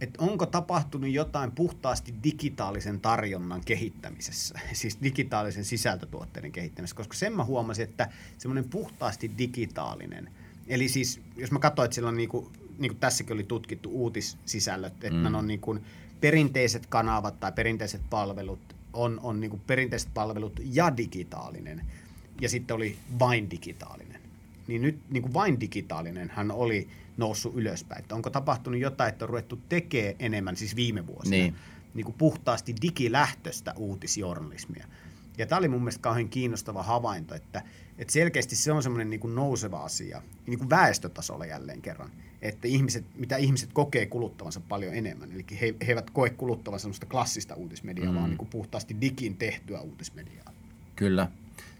että 0.02 0.22
onko 0.22 0.46
tapahtunut 0.46 1.10
jotain 1.10 1.52
puhtaasti 1.52 2.14
digitaalisen 2.24 3.00
tarjonnan 3.00 3.60
kehittämisessä, 3.64 4.58
siis 4.72 4.98
digitaalisen 5.02 5.64
sisältötuotteiden 5.64 6.52
kehittämisessä, 6.52 6.96
koska 6.96 7.14
sen 7.14 7.36
mä 7.36 7.44
huomasin, 7.44 7.84
että 7.84 8.08
semmoinen 8.38 8.70
puhtaasti 8.70 9.30
digitaalinen, 9.38 10.30
eli 10.66 10.88
siis 10.88 11.20
jos 11.36 11.50
mä 11.50 11.58
katsoin, 11.58 11.84
että 11.84 11.94
siellä 11.94 12.08
on 12.08 12.16
niinku, 12.16 12.52
niin 12.78 12.90
kuin 12.90 13.00
tässäkin 13.00 13.34
oli 13.34 13.44
tutkittu 13.44 13.90
uutissisällöt, 13.92 15.04
että 15.04 15.28
mm. 15.28 15.34
on 15.34 15.46
niin 15.46 15.60
kuin 15.60 15.80
perinteiset 16.20 16.86
kanavat 16.86 17.40
tai 17.40 17.52
perinteiset 17.52 18.02
palvelut, 18.10 18.76
on, 18.92 19.20
on 19.22 19.40
niin 19.40 19.50
kuin 19.50 19.62
perinteiset 19.66 20.14
palvelut 20.14 20.60
ja 20.64 20.96
digitaalinen, 20.96 21.86
ja 22.40 22.48
sitten 22.48 22.76
oli 22.76 22.96
vain 23.18 23.50
digitaalinen. 23.50 24.20
Niin 24.66 24.82
nyt 24.82 24.98
niin 25.10 25.22
kuin 25.22 25.34
vain 25.34 25.60
digitaalinen 25.60 26.32
hän 26.34 26.50
oli 26.50 26.88
noussut 27.16 27.54
ylöspäin. 27.56 28.00
Että 28.00 28.14
onko 28.14 28.30
tapahtunut 28.30 28.80
jotain, 28.80 29.08
että 29.08 29.24
on 29.24 29.28
ruvettu 29.28 29.58
tekemään 29.68 30.14
enemmän, 30.18 30.56
siis 30.56 30.76
viime 30.76 31.06
vuosina, 31.06 31.36
Niin. 31.36 31.54
niin. 31.94 32.04
Kuin 32.04 32.16
puhtaasti 32.18 32.74
digilähtöistä 32.82 33.74
uutisjournalismia. 33.76 34.86
Ja 35.38 35.46
tämä 35.46 35.58
oli 35.58 35.68
mun 35.68 35.80
mielestä 35.80 36.02
kauhean 36.02 36.28
kiinnostava 36.28 36.82
havainto, 36.82 37.34
että, 37.34 37.62
että 37.98 38.12
selkeästi 38.12 38.56
se 38.56 38.72
on 38.72 38.82
semmoinen 38.82 39.10
niin 39.10 39.34
nouseva 39.34 39.78
asia, 39.78 40.22
niin 40.46 40.58
kuin 40.58 40.70
väestötasolla 40.70 41.46
jälleen 41.46 41.82
kerran, 41.82 42.10
että 42.42 42.68
ihmiset, 42.68 43.04
mitä 43.16 43.36
ihmiset 43.36 43.70
kokee 43.72 44.06
kuluttavansa 44.06 44.60
paljon 44.60 44.94
enemmän. 44.94 45.32
Eli 45.32 45.44
he, 45.50 45.74
he 45.80 45.88
eivät 45.88 46.10
koe 46.10 46.30
kuluttavansa 46.30 46.82
semmoista 46.82 47.06
klassista 47.06 47.54
uutismediaa, 47.54 48.12
mm. 48.12 48.18
vaan 48.18 48.30
niin 48.30 48.38
kuin 48.38 48.48
puhtaasti 48.48 48.96
digin 49.00 49.36
tehtyä 49.36 49.80
uutismediaa. 49.80 50.52
Kyllä. 50.96 51.28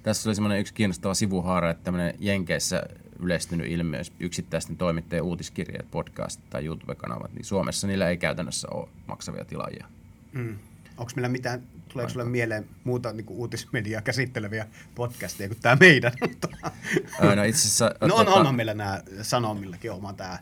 Tässä 0.02 0.28
oli 0.28 0.34
semmoinen 0.34 0.60
yksi 0.60 0.74
kiinnostava 0.74 1.14
sivuhaara, 1.14 1.70
että 1.70 1.84
tämmöinen 1.84 2.14
Jenkeissä 2.18 2.82
yleistynyt 3.18 3.70
ilmiö, 3.70 4.00
jos 4.00 4.12
yksittäisten 4.20 4.76
toimittajien 4.76 5.24
uutiskirjeet, 5.24 5.90
podcast 5.90 6.40
tai 6.50 6.64
YouTube-kanavat, 6.64 7.32
niin 7.32 7.44
Suomessa 7.44 7.86
niillä 7.86 8.08
ei 8.08 8.16
käytännössä 8.16 8.68
ole 8.70 8.88
maksavia 9.06 9.44
tilaajia. 9.44 9.86
Mm. 10.32 10.58
Onko 10.96 11.12
meillä 11.16 11.28
mitään, 11.28 11.62
tuleeko 11.88 12.12
sulle 12.12 12.24
mieleen 12.24 12.68
muuta 12.84 13.12
niin 13.12 13.26
kuin 13.26 13.38
uutismediaa 13.38 14.02
käsitteleviä 14.02 14.66
podcasteja 14.94 15.48
kuin 15.48 15.60
tämä 15.60 15.76
meidän? 15.80 16.12
No 17.36 17.42
itse 17.42 17.60
asiassa... 17.60 17.94
no 18.00 18.14
on, 18.14 18.26
tota, 18.26 18.38
onhan 18.38 18.54
meillä 18.54 18.74
nämä 18.74 19.02
Sanomillakin 19.22 19.92
oma 19.92 20.12
tämä 20.12 20.38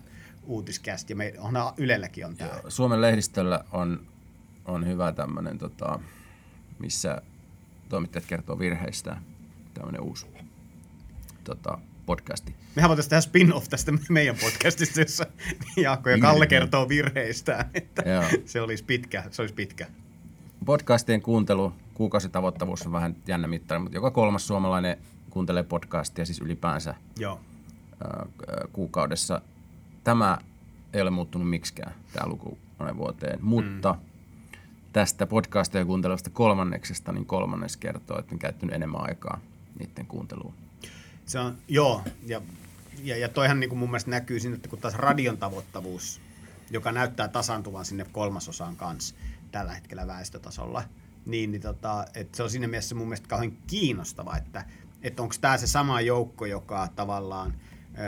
uutiskästi, 0.47 1.13
ja 1.13 1.17
me, 1.17 1.35
onhan 1.39 1.75
Ylelläkin 1.77 2.27
on 2.27 2.37
tämä. 2.37 2.51
Suomen 2.69 3.01
lehdistöllä 3.01 3.65
on, 3.73 4.07
on 4.65 4.87
hyvä 4.87 5.13
tämmöinen, 5.13 5.59
tota, 5.59 6.01
missä 6.79 7.23
toimittajat 7.89 8.27
kertoo 8.27 8.59
virheistä, 8.59 9.17
tämmöinen 9.75 10.01
uusi 10.01 10.27
tota, 11.45 11.79
podcasti. 12.11 12.55
Mehän 12.77 12.89
voitaisiin 12.89 13.11
tehdä 13.11 13.21
spin-off 13.21 13.69
tästä 13.69 13.93
meidän 14.09 14.37
podcastista, 14.41 15.01
jossa 15.01 15.27
Jaakko 15.77 16.11
ja 16.11 16.19
Kalle 16.19 16.47
kertoo 16.47 16.89
virheistään. 16.89 17.71
Että 17.75 18.03
Joo. 18.03 18.25
se 18.45 18.61
olisi 18.61 18.85
pitkä, 18.85 19.25
se 19.31 19.43
olisi 19.43 19.55
pitkä. 19.55 19.87
Podcastien 20.65 21.23
kuuntelu, 21.23 21.73
kuukausitavoittavuus 21.95 22.87
on 22.87 22.93
vähän 22.93 23.17
jännä 23.27 23.49
mittari, 23.49 23.81
mutta 23.81 23.97
joka 23.97 24.11
kolmas 24.11 24.47
suomalainen 24.47 24.97
kuuntelee 25.31 25.63
podcastia 25.63 26.27
siis 26.27 26.41
ylipäänsä 26.41 26.95
Joo. 27.19 27.41
kuukaudessa. 28.73 29.41
Tämä 30.05 30.39
ei 30.93 31.03
ole 31.03 31.11
muuttunut 31.11 31.51
miksikään, 31.51 31.95
tämä 32.13 32.29
luku 32.29 32.59
monen 32.79 32.97
vuoteen, 32.97 33.39
mutta 33.43 33.93
mm. 33.93 34.01
tästä 34.93 35.27
podcastien 35.27 35.87
kuuntelevasta 35.87 36.31
kolmanneksesta, 36.31 37.13
niin 37.13 37.27
kolmannes 37.27 37.77
kertoo, 37.77 38.19
että 38.19 38.35
on 38.35 38.39
käyttänyt 38.39 38.75
enemmän 38.75 39.01
aikaa 39.09 39.41
niiden 39.79 40.07
kuunteluun. 40.07 40.55
Se 41.31 41.39
on, 41.39 41.59
joo, 41.69 42.03
ja, 42.27 42.43
ja, 43.03 43.17
ja 43.17 43.29
toihan 43.29 43.61
niin 43.61 43.71
kuin 43.71 43.79
mun 43.79 43.91
mielestä 43.91 44.11
näkyy 44.11 44.41
siinä, 44.41 44.57
että 44.57 44.69
kun 44.69 44.79
taas 44.79 44.95
radion 44.95 45.39
tavoittavuus, 45.39 46.21
joka 46.71 46.93
näyttää 46.93 47.29
tasaantuvan 47.29 47.85
sinne 47.85 48.07
kolmasosaan 48.13 48.77
kanssa 48.77 49.15
tällä 49.51 49.75
hetkellä 49.75 50.07
väestötasolla, 50.07 50.85
niin, 51.27 51.51
niin 51.51 51.63
tota, 51.63 52.07
että 52.15 52.37
se 52.37 52.43
on 52.43 52.51
siinä 52.51 52.69
mielessä 52.69 52.95
mun 52.95 53.09
mielestä 53.09 53.29
kauhean 53.29 53.53
kiinnostava, 53.67 54.37
että, 54.37 54.65
että 55.03 55.23
onko 55.23 55.35
tämä 55.41 55.59
se 55.59 55.67
sama 55.67 56.01
joukko, 56.01 56.47
joka 56.47 56.89
tavallaan 56.97 57.55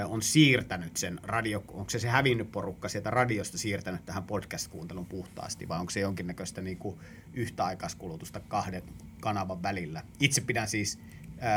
on 0.08 0.22
siirtänyt 0.22 0.96
sen 0.96 1.20
radio, 1.22 1.64
onko 1.68 1.90
se 1.90 1.98
se 1.98 2.08
hävinnyt 2.08 2.52
porukka 2.52 2.88
sieltä 2.88 3.11
radiosta 3.11 3.58
siirtänyt 3.58 4.04
tähän 4.04 4.24
podcast-kuuntelun 4.24 5.06
puhtaasti, 5.06 5.68
vai 5.68 5.80
onko 5.80 5.90
se 5.90 6.00
jonkinnäköistä 6.00 6.61
niin 6.61 6.78
yhtäaikaiskulutusta 7.35 8.40
kahden 8.40 8.82
kanavan 9.20 9.62
välillä. 9.62 10.02
Itse 10.20 10.40
pidän 10.40 10.68
siis 10.68 10.98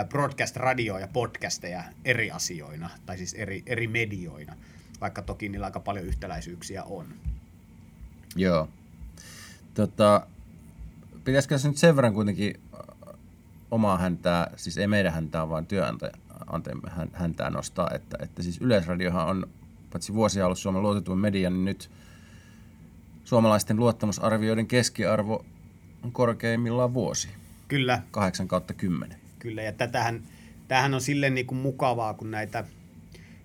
broadcast-radioa 0.09 0.99
ja 0.99 1.07
podcasteja 1.07 1.83
eri 2.05 2.31
asioina, 2.31 2.89
tai 3.05 3.17
siis 3.17 3.33
eri, 3.33 3.63
eri 3.65 3.87
medioina, 3.87 4.55
vaikka 5.01 5.21
toki 5.21 5.49
niillä 5.49 5.65
aika 5.65 5.79
paljon 5.79 6.05
yhtäläisyyksiä 6.05 6.83
on. 6.83 7.05
Joo. 8.35 8.69
Tota, 9.73 10.27
pitäisikö 11.23 11.57
se 11.57 11.67
nyt 11.67 11.77
sen 11.77 11.95
verran 11.95 12.13
kuitenkin 12.13 12.59
omaa 13.71 13.97
häntää, 13.97 14.51
siis 14.55 14.77
ei 14.77 14.87
meidän 14.87 15.13
häntää, 15.13 15.49
vaan 15.49 15.65
työnantajamme 15.65 16.91
häntää 17.13 17.49
nostaa, 17.49 17.89
että, 17.93 18.17
että 18.21 18.43
siis 18.43 18.61
Yleisradiohan 18.61 19.27
on 19.27 19.47
paitsi 19.91 20.13
vuosia 20.13 20.45
ollut 20.45 20.59
Suomen 20.59 20.81
luotetuin 20.81 21.19
media, 21.19 21.49
niin 21.49 21.65
nyt 21.65 21.91
suomalaisten 23.23 23.77
luottamusarvioiden 23.77 24.67
keskiarvo 24.67 25.45
on 26.03 26.11
korkeimmillaan 26.11 26.93
vuosi, 26.93 27.29
Kyllä, 27.67 28.01
8 28.11 28.47
kautta 28.47 28.73
10. 28.73 29.24
Kyllä, 29.45 29.61
ja 29.61 29.71
tätähän, 29.71 30.23
tämähän 30.67 30.93
on 30.93 31.01
silleen 31.01 31.35
niin 31.35 31.45
kuin 31.45 31.57
mukavaa, 31.57 32.13
kun 32.13 32.31
näitä 32.31 32.65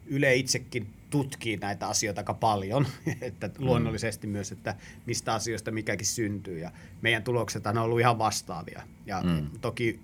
Yle 0.06 0.34
itsekin 0.34 0.86
tutkii 1.10 1.56
näitä 1.56 1.88
asioita 1.88 2.20
aika 2.20 2.34
paljon, 2.34 2.86
että 3.20 3.50
luonnollisesti 3.58 4.26
myös, 4.26 4.52
että 4.52 4.74
mistä 5.06 5.34
asioista 5.34 5.70
mikäkin 5.70 6.06
syntyy, 6.06 6.58
ja 6.58 6.70
meidän 7.02 7.22
tulokset 7.22 7.66
on 7.66 7.78
ollut 7.78 8.00
ihan 8.00 8.18
vastaavia. 8.18 8.82
Ja 9.06 9.22
mm. 9.22 9.50
toki, 9.60 10.00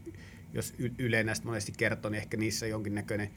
jos 0.54 0.74
Yle 0.98 1.24
näistä 1.24 1.46
monesti 1.46 1.72
kertoo, 1.76 2.10
niin 2.10 2.22
ehkä 2.22 2.36
niissä 2.36 2.66
jonkinnäköinen 2.66 3.30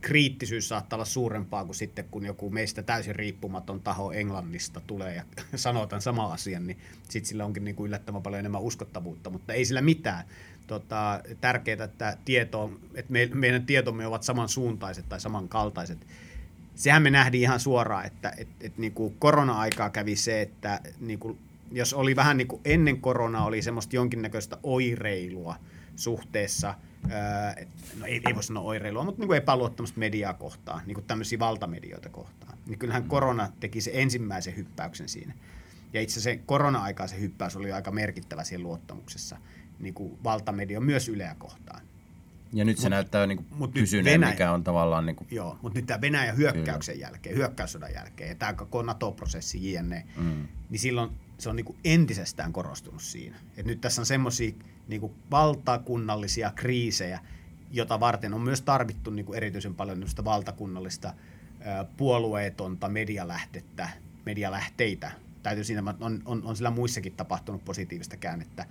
kriittisyys 0.00 0.68
saattaa 0.68 0.96
olla 0.96 1.04
suurempaa 1.04 1.64
kuin 1.64 1.74
sitten, 1.74 2.04
kun 2.10 2.26
joku 2.26 2.50
meistä 2.50 2.82
täysin 2.82 3.16
riippumaton 3.16 3.80
taho 3.80 4.12
Englannista 4.12 4.80
tulee 4.86 5.14
ja 5.14 5.24
sanoo 5.54 5.86
tämän 5.86 6.02
sama 6.02 6.32
asian, 6.32 6.66
niin 6.66 6.78
sitten 7.02 7.28
sillä 7.28 7.44
onkin 7.44 7.64
niin 7.64 7.76
kuin 7.76 7.86
yllättävän 7.86 8.22
paljon 8.22 8.40
enemmän 8.40 8.62
uskottavuutta, 8.62 9.30
mutta 9.30 9.52
ei 9.52 9.64
sillä 9.64 9.80
mitään. 9.80 10.24
Tota, 10.66 11.20
tärkeää, 11.40 11.84
että, 11.84 12.16
tieto, 12.24 12.72
että 12.94 13.12
me, 13.12 13.28
meidän 13.34 13.66
tietomme 13.66 14.06
ovat 14.06 14.22
samansuuntaiset 14.22 15.08
tai 15.08 15.20
samankaltaiset. 15.20 15.98
Sehän 16.74 17.02
me 17.02 17.10
nähtiin 17.10 17.42
ihan 17.42 17.60
suoraan, 17.60 18.06
että 18.06 18.32
et, 18.36 18.48
et 18.60 18.78
niin 18.78 18.92
kuin 18.92 19.16
korona-aikaa 19.18 19.90
kävi 19.90 20.16
se, 20.16 20.42
että 20.42 20.80
niin 21.00 21.18
kuin, 21.18 21.38
jos 21.72 21.94
oli 21.94 22.16
vähän 22.16 22.36
niin 22.36 22.48
kuin 22.48 22.60
ennen 22.64 23.00
koronaa 23.00 23.44
oli 23.44 23.62
semmoista 23.62 23.96
jonkinnäköistä 23.96 24.58
oireilua 24.62 25.56
suhteessa, 25.96 26.74
no 28.00 28.06
ei, 28.06 28.20
ei 28.26 28.34
voi 28.34 28.42
sanoa 28.42 28.62
oireilua, 28.62 29.04
mutta 29.04 29.20
niin 29.20 29.28
kuin 29.28 29.36
epäluottamusta 29.36 29.98
mediaa 29.98 30.34
kohtaan, 30.34 30.82
niin 30.86 30.94
kuin 30.94 31.06
tämmöisiä 31.06 31.38
valtamedioita 31.38 32.08
kohtaan. 32.08 32.58
Niin 32.66 32.78
kyllähän 32.78 33.04
korona 33.04 33.52
teki 33.60 33.80
se 33.80 33.90
ensimmäisen 33.94 34.56
hyppäyksen 34.56 35.08
siinä. 35.08 35.34
Ja 35.92 36.00
itse 36.00 36.12
asiassa 36.12 36.30
se 36.30 36.42
korona-aikaa 36.46 37.06
se 37.06 37.20
hyppäys 37.20 37.56
oli 37.56 37.72
aika 37.72 37.90
merkittävä 37.90 38.44
siinä 38.44 38.62
luottamuksessa 38.62 39.36
niin 39.78 39.94
kuin 39.94 40.18
valtamedia 40.24 40.80
myös 40.80 41.08
Yleä 41.08 41.36
kohtaan. 41.38 41.82
Ja 42.52 42.64
nyt 42.64 42.78
se 42.78 42.88
näyttää 42.88 43.26
niin 43.26 43.46
mut 43.50 43.74
nyt 43.74 43.82
pysyneen, 43.82 44.20
Venäjä- 44.20 44.30
mikä 44.30 44.52
on 44.52 44.64
tavallaan 44.64 45.06
niin 45.06 45.16
kuin, 45.16 45.28
Joo, 45.30 45.58
mutta 45.62 45.78
nyt 45.78 45.86
tämä 45.86 46.00
Venäjän 46.00 46.36
hyökkäyksen 46.36 47.00
jälkeen, 47.00 47.36
hyökkäyssodan 47.36 47.94
jälkeen 47.94 48.28
ja 48.28 48.34
tämä 48.34 48.52
koko 48.52 48.82
NATO-prosessi 48.82 49.72
jne, 49.72 50.06
mm. 50.16 50.48
niin 50.70 50.80
silloin 50.80 51.10
se 51.38 51.48
on 51.48 51.56
niinku 51.56 51.76
entisestään 51.84 52.52
korostunut 52.52 53.02
siinä. 53.02 53.36
Et 53.56 53.66
nyt 53.66 53.80
tässä 53.80 54.02
on 54.02 54.06
semmoisia 54.06 54.52
niinku 54.92 55.14
valtakunnallisia 55.30 56.52
kriisejä, 56.54 57.20
jota 57.70 58.00
varten 58.00 58.34
on 58.34 58.40
myös 58.40 58.62
tarvittu 58.62 59.10
niinku 59.10 59.32
erityisen 59.32 59.74
paljon 59.74 60.04
valtakunnallista 60.24 61.14
puolueetonta 61.96 62.88
medialähtettä, 62.88 63.88
medialähteitä. 64.26 65.10
Täytyy 65.42 65.64
siinä, 65.64 65.94
on, 66.00 66.22
on, 66.24 66.42
on 66.44 66.56
sillä 66.56 66.70
muissakin 66.70 67.12
tapahtunut 67.12 67.64
positiivista 67.64 68.16
käännettä, 68.16 68.66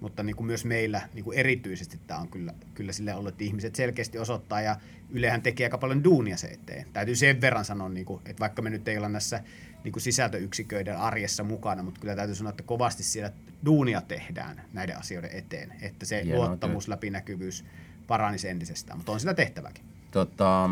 mutta 0.00 0.22
niin 0.22 0.36
kuin 0.36 0.46
myös 0.46 0.64
meillä 0.64 1.08
niin 1.14 1.24
kuin 1.24 1.38
erityisesti 1.38 2.00
tämä 2.06 2.20
on 2.20 2.28
kyllä, 2.28 2.54
kyllä 2.74 2.92
sille 2.92 3.14
ollut, 3.14 3.28
että 3.28 3.44
ihmiset 3.44 3.74
selkeästi 3.74 4.18
osoittaa 4.18 4.60
ja 4.60 4.76
Ylehän 5.12 5.42
tekee 5.42 5.66
aika 5.66 5.78
paljon 5.78 6.04
duunia 6.04 6.36
se 6.36 6.46
eteen. 6.46 6.86
Täytyy 6.92 7.16
sen 7.16 7.40
verran 7.40 7.64
sanoa, 7.64 7.88
niin 7.88 8.06
kuin, 8.06 8.22
että 8.24 8.40
vaikka 8.40 8.62
me 8.62 8.70
nyt 8.70 8.88
ei 8.88 8.96
olla 8.96 9.08
näissä 9.08 9.42
niin 9.84 9.92
kuin 9.92 10.02
sisältöyksiköiden 10.02 10.98
arjessa 10.98 11.44
mukana, 11.44 11.82
mutta 11.82 12.00
kyllä 12.00 12.16
täytyy 12.16 12.34
sanoa, 12.34 12.50
että 12.50 12.62
kovasti 12.62 13.02
siellä 13.02 13.32
duunia 13.64 14.00
tehdään 14.00 14.62
näiden 14.72 14.98
asioiden 14.98 15.30
eteen, 15.32 15.72
että 15.82 16.06
se 16.06 16.24
Hienoa 16.24 16.46
luottamus, 16.46 16.88
läpinäkyvyys 16.88 17.64
paranisi 18.06 18.48
entisestään, 18.48 18.98
mutta 18.98 19.12
on 19.12 19.20
sitä 19.20 19.34
tehtäväkin. 19.34 19.84
Tota, 20.10 20.70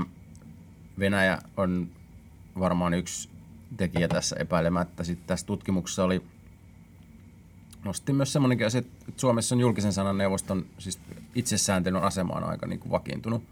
Venäjä 0.98 1.38
on 1.56 1.90
varmaan 2.58 2.94
yksi 2.94 3.28
tekijä 3.76 4.08
tässä 4.08 4.36
epäilemättä. 4.38 5.04
Sitten 5.04 5.26
tässä 5.26 5.46
tutkimuksessa 5.46 6.04
oli, 6.04 6.22
nostettiin 7.84 8.16
myös 8.16 8.32
semmoinenkin 8.32 8.66
asia, 8.66 8.78
että 8.78 9.12
Suomessa 9.16 9.54
on 9.54 9.60
julkisen 9.60 9.92
sanan 9.92 10.18
neuvoston, 10.18 10.66
siis 10.78 11.00
itsesääntelyn 11.34 12.02
asema 12.02 12.34
on 12.34 12.44
aika 12.44 12.66
niin 12.66 12.80
kuin 12.80 12.90
vakiintunut, 12.90 13.44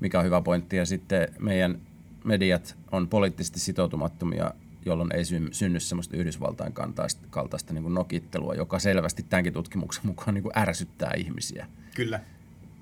mikä 0.00 0.18
on 0.18 0.24
hyvä 0.24 0.40
pointti. 0.40 0.76
Ja 0.76 0.86
sitten 0.86 1.28
meidän 1.38 1.80
mediat 2.28 2.76
on 2.92 3.08
poliittisesti 3.08 3.60
sitoutumattomia, 3.60 4.50
jolloin 4.86 5.14
ei 5.14 5.24
sy- 5.24 5.48
synny 5.52 5.80
semmoista 5.80 6.16
Yhdysvaltain 6.16 6.72
kaltaista, 6.72 7.26
kaltaista 7.30 7.72
niin 7.74 7.82
kuin 7.82 7.94
nokittelua, 7.94 8.54
joka 8.54 8.78
selvästi 8.78 9.22
tämänkin 9.22 9.52
tutkimuksen 9.52 10.06
mukaan 10.06 10.34
niin 10.34 10.42
kuin 10.42 10.58
ärsyttää 10.58 11.12
ihmisiä 11.16 11.66
Kyllä. 11.94 12.20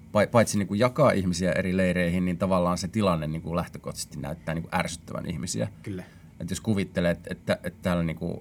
pa- 0.09 0.31
paitsi 0.31 0.59
niin 0.59 0.69
kuin 0.69 0.81
jakaa 0.81 1.11
ihmisiä 1.11 1.53
eri 1.53 1.77
leireihin, 1.77 2.25
niin 2.25 2.39
tavallaan 2.39 2.79
se 2.79 2.89
tilanne 2.89 3.27
niin 3.27 3.43
kuin 3.43 3.57
lähtökohtaisesti 3.57 4.21
näyttää 4.21 4.55
niin 4.55 4.63
kuin 4.63 4.75
ärsyttävän 4.75 5.27
ihmisiä. 5.27 5.69
Kyllä. 5.83 6.03
Että 6.41 6.53
jos 6.53 6.61
kuvittelee, 6.61 7.11
että, 7.11 7.29
että, 7.33 7.59
että 7.65 7.83
täällä 7.83 8.03
niin 8.03 8.17
kuin 8.17 8.41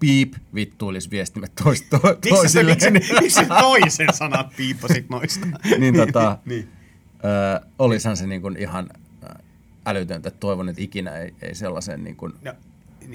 piip 0.00 0.34
vittuilisi 0.54 1.10
viestimet 1.10 1.52
toista 1.64 1.98
to- 1.98 2.08
Miksi 2.08 2.30
toisille, 2.30 2.70
miksi, 2.70 2.90
miksi 3.20 3.46
toisen 3.60 4.08
sanat 4.12 4.56
piippasit 4.56 5.08
noista? 5.08 5.46
niin, 5.78 5.96
tota, 5.96 6.38
niin. 6.44 6.68
ö, 7.24 7.66
olisihan 7.78 8.16
se 8.16 8.26
niin 8.26 8.42
kuin 8.42 8.56
ihan 8.56 8.88
älytöntä. 9.86 10.28
että 10.28 10.40
Toivon, 10.40 10.68
että 10.68 10.82
ikinä 10.82 11.18
ei, 11.18 11.34
ei 11.42 11.54
sellaiseen 11.54 12.04
niin 12.04 12.16
kuin 12.16 12.32
No, 12.42 12.54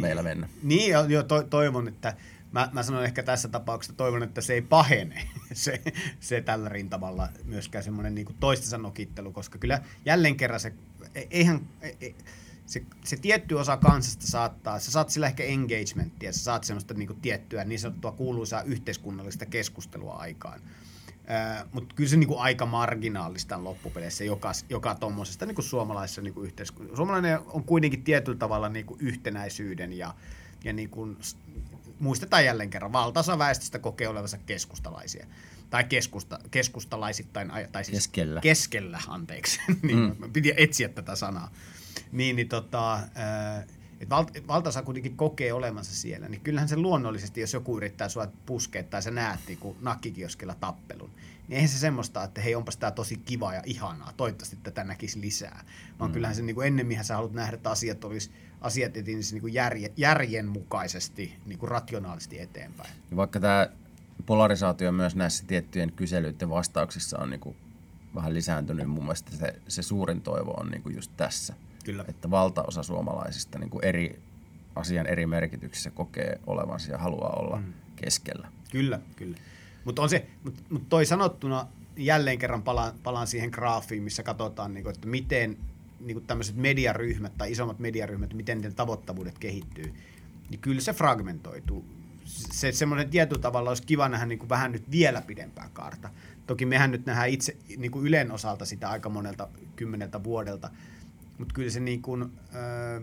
meillä 0.02 0.24
mennä. 0.24 0.50
Niin, 0.64 0.92
jo, 0.92 1.06
jo 1.06 1.24
to, 1.24 1.44
toivon, 1.44 1.88
että 1.88 2.14
mä, 2.52 2.70
mä 2.74 2.84
sanon 2.84 3.04
ehkä 3.04 3.24
tässä 3.24 3.48
tapauksessa, 3.48 3.98
toivon, 3.98 4.24
että 4.24 4.42
se 4.42 4.54
ei 4.54 4.62
pahene, 4.62 5.28
se, 5.54 5.82
se 6.20 6.42
tällä 6.42 6.70
rintamalla 6.70 7.30
myöskään 7.46 7.84
semmoinen 7.84 8.16
niin 8.16 8.28
toistensa 8.40 8.78
nokittelu, 8.78 9.32
koska 9.32 9.58
kyllä 9.58 9.82
jälleen 10.06 10.36
kerran 10.38 10.60
se, 10.60 10.74
e- 11.16 11.28
eihän, 11.30 11.68
e- 11.82 11.96
e- 12.02 12.16
se, 12.66 12.84
se 13.04 13.18
tietty 13.18 13.56
osa 13.56 13.78
kansasta 13.78 14.28
saattaa, 14.28 14.80
sä 14.80 14.92
saat 14.92 15.10
sillä 15.10 15.28
ehkä 15.28 15.44
engagementtia, 15.44 16.34
sä 16.34 16.40
saat 16.40 16.64
semmoista 16.64 16.94
niin 16.94 17.08
kuin 17.08 17.22
tiettyä 17.22 17.64
niin 17.64 17.80
sanottua 17.80 18.12
kuuluisaa 18.12 18.62
yhteiskunnallista 18.62 19.46
keskustelua 19.46 20.14
aikaan. 20.14 20.62
Mutta 21.72 21.96
kyllä 21.96 22.10
se 22.10 22.18
niinku 22.18 22.38
aika 22.38 22.66
marginaalista 22.66 23.56
on 23.56 23.64
loppupeleissä 23.64 24.24
joka, 24.24 24.52
joka 24.70 24.96
tuommoisesta 24.96 25.46
niinku 25.46 25.62
suomalaisessa 25.62 26.22
niinku 26.22 26.42
yhteiskunnassa. 26.44 26.96
Suomalainen 26.96 27.40
on 27.48 27.64
kuitenkin 27.64 28.04
tietyllä 28.04 28.38
tavalla 28.38 28.70
niinku 28.70 28.98
yhtenäisyyden 29.00 29.94
ja 29.94 30.14
ja 30.64 30.74
niin 30.74 30.90
kuin, 30.90 31.18
s- 31.22 31.38
muistetaan 32.00 32.46
jälleen 32.46 32.70
kerran, 32.70 32.94
valtaosa 32.94 33.38
väestöstä 33.38 33.80
kokee 33.80 34.08
olevansa 34.08 34.38
keskustalaisia. 34.38 35.26
Tai 35.70 35.84
keskusta, 35.84 36.40
keskustalaisittain, 36.52 37.52
tai 37.72 37.86
siis 37.86 37.98
Keskellä. 37.98 38.42
keskellä, 38.42 39.00
anteeksi. 39.08 39.60
niin, 39.82 40.00
mm. 40.20 40.32
Piti 40.34 40.54
etsiä 40.58 40.90
tätä 40.90 41.16
sanaa. 41.16 41.52
Niin, 42.12 42.36
niin 42.36 42.50
tota, 42.50 42.94
äh, 42.94 43.66
et 44.00 44.10
val, 44.10 44.26
valtaosa 44.48 44.82
kuitenkin 44.82 45.18
kokee 45.18 45.54
olevansa 45.54 45.96
siellä, 45.96 46.30
niin 46.30 46.42
kyllähän 46.42 46.70
se 46.70 46.78
luonnollisesti, 46.78 47.42
jos 47.42 47.54
joku 47.54 47.78
yrittää 47.78 48.10
sua 48.10 48.28
puskea 48.46 48.84
tai 48.84 49.02
sä 49.02 49.12
näet 49.12 49.40
niin 49.48 49.58
kuin 49.58 49.78
nakkikioskella 49.82 50.56
tappelun, 50.60 51.10
niin 51.48 51.56
eihän 51.56 51.70
se 51.70 51.80
semmoista, 51.80 52.24
että 52.24 52.42
hei 52.42 52.56
onpas 52.56 52.78
tää 52.78 52.92
tosi 52.92 53.18
kiva 53.18 53.54
ja 53.54 53.62
ihanaa, 53.66 54.14
toivottavasti 54.18 54.58
tätä 54.64 54.84
näkisi 54.84 55.22
lisää. 55.22 55.64
Vaan 56.00 56.12
mm. 56.12 56.14
kyllähän 56.14 56.36
se 56.36 56.42
niin 56.42 56.56
kuin 56.56 56.68
ennemminhän 56.68 57.06
sä 57.06 57.16
haluat 57.16 57.34
nähdä, 57.34 57.56
että 57.56 57.72
asiat 57.72 58.04
olisi 58.04 58.32
asiat 58.62 58.98
etenisi 58.98 59.36
niin 59.36 59.42
kuin 59.42 59.54
järje, 59.54 59.92
järjen 59.98 60.48
mukaisesti, 60.48 61.38
niin 61.46 61.60
kuin 61.60 61.70
rationaalisesti 61.70 62.40
eteenpäin. 62.40 62.90
Ja 63.12 63.18
vaikka 63.18 63.40
tämä 63.40 63.70
polarisaatio 64.26 64.92
myös 64.92 65.16
näissä 65.16 65.44
tiettyjen 65.48 65.92
kyselyiden 65.92 66.50
vastauksissa 66.50 67.20
on 67.20 67.30
niin 67.30 67.40
kuin 67.40 67.56
vähän 68.16 68.34
lisääntynyt, 68.34 68.86
niin 68.86 68.90
mun 68.90 69.04
mielestä 69.04 69.32
se, 69.32 69.56
se 69.68 69.82
suurin 69.82 70.22
toivo 70.22 70.52
on 70.52 70.72
niin 70.72 70.84
kuin 70.84 70.96
just 70.96 71.12
tässä. 71.18 71.54
Kyllä. 71.88 72.06
Että 72.08 72.30
valtaosa 72.30 72.84
suomalaisista 72.84 73.60
niin 73.60 73.70
kuin 73.70 73.86
eri 73.86 74.20
asian 74.76 75.08
eri 75.08 75.26
merkityksissä 75.26 75.92
kokee 75.92 76.40
olevansa 76.48 76.92
ja 76.92 76.98
haluaa 76.98 77.34
olla 77.40 77.58
mm. 77.58 77.74
keskellä. 77.96 78.48
Kyllä, 78.72 79.00
kyllä. 79.16 79.38
Mutta 79.86 80.02
on 80.02 80.10
se, 80.10 80.28
mutta 80.44 80.64
mut 80.70 80.90
toi 80.90 81.06
sanottuna 81.06 81.68
jälleen 81.98 82.38
kerran 82.38 82.64
palaan, 82.64 82.94
palaan 83.04 83.28
siihen 83.28 83.50
graafiin, 83.50 84.04
missä 84.04 84.24
katsotaan, 84.24 84.74
niinku, 84.74 84.90
että 84.90 85.08
miten 85.08 85.58
niinku 86.00 86.22
tämmöiset 86.22 86.56
mediaryhmät 86.56 87.38
tai 87.38 87.52
isommat 87.52 87.80
mediaryhmät, 87.80 88.34
miten 88.34 88.58
niiden 88.58 88.76
tavoittavuudet 88.76 89.40
kehittyy, 89.40 89.94
niin 90.50 90.60
kyllä 90.60 90.82
se 90.82 90.94
fragmentoituu. 90.94 91.86
Se 92.26 92.72
semmoinen 92.72 93.10
tietyllä 93.10 93.42
tavalla 93.42 93.70
olisi 93.70 93.84
kiva 93.84 94.10
nähdä 94.10 94.26
niinku 94.26 94.50
vähän 94.50 94.72
nyt 94.72 94.92
vielä 94.92 95.22
pidempää 95.22 95.70
kaarta. 95.74 96.10
Toki 96.48 96.66
mehän 96.66 96.92
nyt 96.92 97.06
nähdään 97.06 97.30
itse 97.30 97.58
niinku 97.78 98.02
Ylen 98.02 98.32
osalta 98.32 98.66
sitä 98.66 98.90
aika 98.90 99.10
monelta 99.10 99.48
kymmeneltä 99.76 100.24
vuodelta, 100.24 100.70
mutta 101.38 101.54
kyllä 101.54 101.70
se 101.70 101.80
niin 101.80 102.02
kuin, 102.02 102.32
öö, 102.56 103.02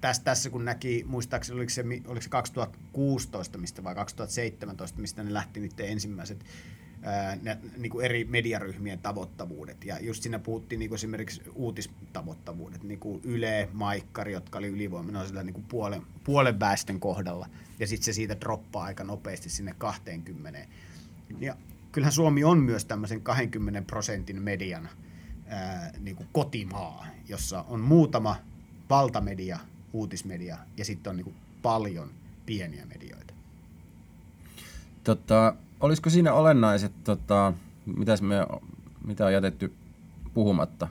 tässä, 0.00 0.22
tässä 0.24 0.50
kun 0.50 0.64
näki, 0.64 1.04
muistaakseni 1.06 1.56
oliko 1.56 1.70
se, 1.70 1.84
oliko 2.06 2.22
se 2.22 2.28
2016 2.28 3.58
mistä 3.58 3.84
vai 3.84 3.94
2017, 3.94 5.00
mistä 5.00 5.22
ne 5.22 5.32
lähti 5.32 5.60
niiden 5.60 5.88
ensimmäiset 5.88 6.44
ää, 7.02 7.36
ne, 7.42 7.58
niin 7.76 7.90
kuin 7.90 8.04
eri 8.04 8.24
mediaryhmien 8.24 8.98
tavoittavuudet. 8.98 9.84
Ja 9.84 9.98
just 10.00 10.22
siinä 10.22 10.38
puhuttiin 10.38 10.78
niin 10.78 10.88
kuin 10.88 10.96
esimerkiksi 10.96 11.42
uutistavoittavuudet, 11.54 12.82
niin 12.82 13.00
kuin 13.00 13.20
Yle, 13.24 13.68
Maikkari, 13.72 14.32
jotka 14.32 14.58
oli 14.58 14.66
ylivoimainen 14.66 15.26
sillä 15.26 15.42
niin 15.42 15.54
kuin 15.54 15.66
puolen, 15.68 16.02
puolen 16.24 16.60
väestön 16.60 17.00
kohdalla. 17.00 17.48
Ja 17.78 17.86
sitten 17.86 18.04
se 18.04 18.12
siitä 18.12 18.40
droppaa 18.40 18.84
aika 18.84 19.04
nopeasti 19.04 19.50
sinne 19.50 19.74
20. 19.78 20.66
Ja 21.40 21.56
kyllähän 21.92 22.12
Suomi 22.12 22.44
on 22.44 22.58
myös 22.58 22.84
tämmöisen 22.84 23.20
20 23.20 23.82
prosentin 23.82 24.42
median 24.42 24.88
ää, 25.54 25.90
niin 26.00 26.16
kuin 26.16 26.28
kotimaa, 26.32 27.06
jossa 27.28 27.64
on 27.68 27.80
muutama 27.80 28.36
valtamedia, 28.90 29.58
uutismedia 29.92 30.58
ja 30.76 30.84
sitten 30.84 31.10
on 31.10 31.16
niin 31.16 31.24
kuin 31.24 31.36
paljon 31.62 32.10
pieniä 32.46 32.86
medioita. 32.86 33.34
Tota, 35.04 35.54
olisiko 35.80 36.10
siinä 36.10 36.32
olennaiset, 36.32 36.92
tota, 37.04 37.52
mitäs 37.86 38.22
me, 38.22 38.36
mitä 39.04 39.26
on 39.26 39.32
jätetty 39.32 39.72
puhumatta? 40.34 40.88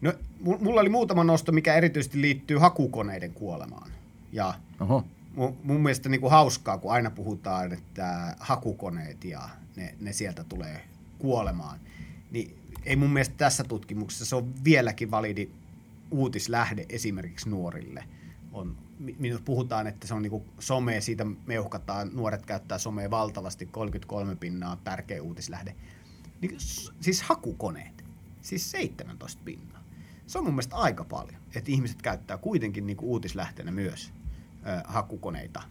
No, 0.00 0.12
mu- 0.46 0.64
mulla 0.64 0.80
oli 0.80 0.88
muutama 0.88 1.24
nosto, 1.24 1.52
mikä 1.52 1.74
erityisesti 1.74 2.20
liittyy 2.20 2.58
hakukoneiden 2.58 3.32
kuolemaan. 3.32 3.90
Ja 4.32 4.54
Oho, 4.80 5.04
mu- 5.36 5.54
mun 5.64 5.80
mielestä 5.80 6.08
niin 6.08 6.20
kuin 6.20 6.30
hauskaa, 6.30 6.78
kun 6.78 6.92
aina 6.92 7.10
puhutaan, 7.10 7.72
että 7.72 8.36
hakukoneet 8.40 9.24
ja 9.24 9.48
ne, 9.76 9.94
ne 10.00 10.12
sieltä 10.12 10.44
tulee 10.44 10.80
kuolemaan. 11.18 11.78
Niin 12.30 12.58
ei 12.84 12.96
mun 12.96 13.10
mielestä 13.10 13.34
tässä 13.38 13.64
tutkimuksessa 13.64 14.24
se 14.24 14.36
on 14.36 14.64
vieläkin 14.64 15.10
validi 15.10 15.50
uutislähde 16.10 16.86
esimerkiksi 16.88 17.48
nuorille. 17.48 18.04
On, 18.52 18.76
mi- 18.98 19.16
minut 19.18 19.44
puhutaan, 19.44 19.86
että 19.86 20.06
se 20.06 20.14
on 20.14 20.22
niinku 20.22 20.44
some, 20.58 21.00
siitä 21.00 21.26
meuhkataan, 21.46 22.10
nuoret 22.12 22.46
käyttää 22.46 22.78
somea 22.78 23.10
valtavasti, 23.10 23.66
33 23.66 24.36
pinnaa 24.36 24.80
tärkeä 24.84 25.22
uutislähde. 25.22 25.76
Niin, 26.40 26.56
siis 27.00 27.22
hakukoneet, 27.22 28.04
siis 28.42 28.70
17 28.70 29.42
pinnaa. 29.44 29.84
Se 30.26 30.38
on 30.38 30.44
mun 30.44 30.54
mielestä 30.54 30.76
aika 30.76 31.04
paljon, 31.04 31.40
että 31.54 31.70
ihmiset 31.70 32.02
käyttää 32.02 32.38
kuitenkin 32.38 32.86
niinku 32.86 33.12
uutislähteenä 33.12 33.70
myös 33.70 34.12
ö, 34.66 34.82
hakukoneita. 34.84 35.62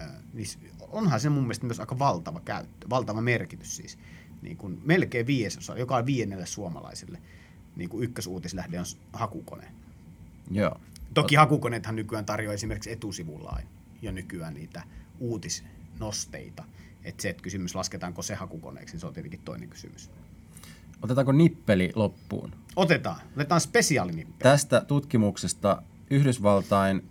Ö, 0.00 0.04
niin 0.32 0.46
onhan 0.80 1.20
se 1.20 1.28
mun 1.28 1.42
mielestä 1.42 1.66
myös 1.66 1.80
aika 1.80 1.98
valtava 1.98 2.40
käyttö, 2.40 2.90
valtava 2.90 3.20
merkitys 3.20 3.76
siis. 3.76 3.98
Niin 4.42 4.56
kuin 4.56 4.80
melkein 4.84 5.26
viidesosa, 5.26 5.78
joka 5.78 5.96
on 5.96 6.06
viidennelle 6.06 6.46
suomalaiselle, 6.46 7.18
niin 7.76 7.90
kuin 7.90 8.04
ykkösuutislähde 8.04 8.80
on 8.80 8.86
hakukone. 9.12 9.72
joo. 10.50 10.80
Toki 11.14 11.34
hakukoneethan 11.34 11.96
nykyään 11.96 12.26
tarjoaa 12.26 12.54
esimerkiksi 12.54 12.92
etusivullaan 12.92 13.62
jo 14.02 14.12
nykyään 14.12 14.54
niitä 14.54 14.82
uutisnosteita. 15.20 16.64
Että 17.04 17.22
se, 17.22 17.30
että 17.30 17.42
kysymys 17.42 17.74
lasketaanko 17.74 18.22
se 18.22 18.34
hakukoneeksi, 18.34 18.94
niin 18.94 19.00
se 19.00 19.06
on 19.06 19.12
tietenkin 19.12 19.40
toinen 19.44 19.68
kysymys. 19.68 20.10
Otetaanko 21.02 21.32
nippeli 21.32 21.92
loppuun? 21.94 22.52
Otetaan, 22.76 23.20
otetaan 23.36 23.60
spesiaalinippe. 23.60 24.42
Tästä 24.42 24.80
tutkimuksesta 24.80 25.82
Yhdysvaltain 26.10 27.08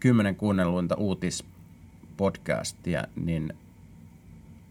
kymmenen 0.00 0.36
kuunnelluinta 0.36 0.94
uutispodcastia, 0.94 3.04
niin 3.16 3.54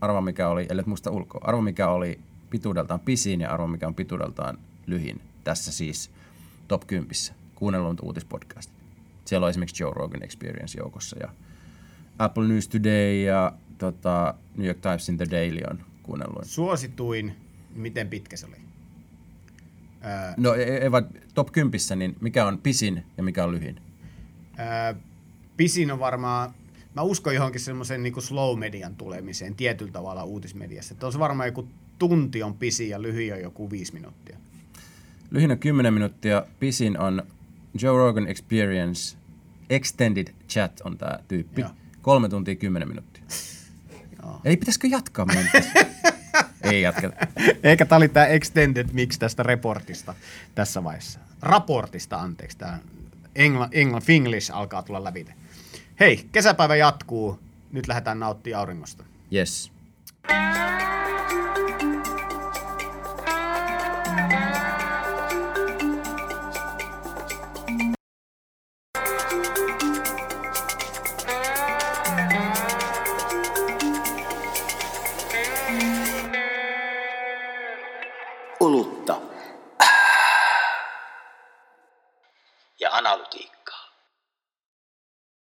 arva 0.04 0.22
mikä 0.22 0.48
oli, 0.50 0.66
ellei 0.70 0.86
muista 0.88 1.12
ulkoa, 1.12 1.42
arva 1.44 1.62
mikä 1.62 1.88
oli 1.88 2.20
pituudeltaan 2.50 3.00
pisin 3.00 3.42
ja 3.42 3.52
arva 3.52 3.68
mikä 3.68 3.88
on 3.88 3.96
pituudeltaan 3.96 4.58
lyhin. 4.88 5.22
Tässä 5.44 5.72
siis 5.72 6.12
top 6.68 6.88
10 6.88 7.16
kuunnelluinta 7.56 8.04
uutispodcastit. 8.04 8.78
Siellä 9.26 9.46
on 9.46 9.50
esimerkiksi 9.50 9.84
Joe 9.84 9.94
Rogan 9.96 10.24
Experience 10.24 10.78
joukossa 10.80 11.18
ja 11.20 11.30
Apple 12.20 12.48
News 12.48 12.68
Today 12.68 13.22
ja 13.22 13.54
tota, 13.78 14.34
New 14.56 14.68
York 14.68 14.80
Timesin 14.82 15.18
The 15.18 15.28
Daily 15.32 15.60
on 15.70 15.80
kuunnelluin. 16.04 16.46
Suosituin, 16.46 17.36
miten 17.76 18.10
pitkä 18.10 18.38
se 18.38 18.46
oli? 18.46 18.56
Öö, 20.06 20.34
No 20.38 20.54
ei, 20.54 20.64
ei 20.64 20.92
vaan 20.92 21.08
top 21.34 21.52
10, 21.52 21.80
niin 21.96 22.16
mikä 22.22 22.46
on 22.46 22.58
pisin 22.58 23.04
ja 23.18 23.24
mikä 23.24 23.44
on 23.44 23.52
lyhin? 23.52 23.82
öö, 24.60 24.94
pisin 25.58 25.92
on 25.92 26.00
varmaan, 26.00 26.54
mä 26.96 27.02
uskon 27.02 27.36
johonkin 27.36 27.62
semmoisen 27.62 28.04
niin 28.04 28.22
slow 28.22 28.60
median 28.60 28.96
tulemiseen 28.96 29.56
tietyllä 29.56 29.92
tavalla 29.92 30.24
uutismediassa. 30.24 30.94
Että 30.94 31.06
on 31.06 31.14
se 31.14 31.20
varmaan 31.20 31.48
joku 31.48 31.68
tunti 32.00 32.44
on 32.44 32.54
pisin 32.54 32.90
ja 32.90 33.02
lyhin 33.02 33.34
on 33.34 33.42
joku 33.42 33.72
viisi 33.72 33.94
minuuttia. 33.94 34.38
Lyhin 35.32 35.52
on 35.52 35.60
10 35.60 35.94
minuuttia, 35.94 36.46
pisin 36.60 37.00
on 37.00 37.24
Joe 37.82 37.98
Rogan 37.98 38.28
Experience, 38.28 39.18
Extended 39.70 40.28
Chat 40.50 40.82
on 40.84 40.98
tämä 40.98 41.20
tyyppi. 41.28 41.62
Joo. 41.62 41.70
Kolme 42.02 42.30
tuntia 42.30 42.56
10 42.56 42.88
minuuttia. 42.88 43.24
Joo. 44.24 44.42
Eli 44.46 44.58
pitäisikö 44.58 44.88
jatkaa? 44.88 45.26
Ei 46.64 46.82
jatketa. 46.82 47.16
Eikä 47.64 47.86
tämä 47.86 47.98
oli 47.98 48.10
tämä 48.10 48.26
extended 48.26 48.90
mix 48.94 49.18
tästä 49.20 49.44
reportista 49.44 50.14
tässä 50.56 50.84
vaiheessa. 50.84 51.20
Raportista, 51.42 52.18
anteeksi. 52.18 52.58
Tämä 52.58 52.80
Engla, 53.36 53.70
Engla, 53.72 54.02
Finglish 54.02 54.52
alkaa 54.56 54.84
tulla 54.84 55.04
läpi. 55.04 55.26
Hei, 56.00 56.26
kesäpäivä 56.32 56.76
jatkuu. 56.76 57.40
Nyt 57.72 57.88
lähdetään 57.88 58.20
nauttimaan 58.20 58.60
auringosta. 58.60 59.04
Yes. 59.34 59.72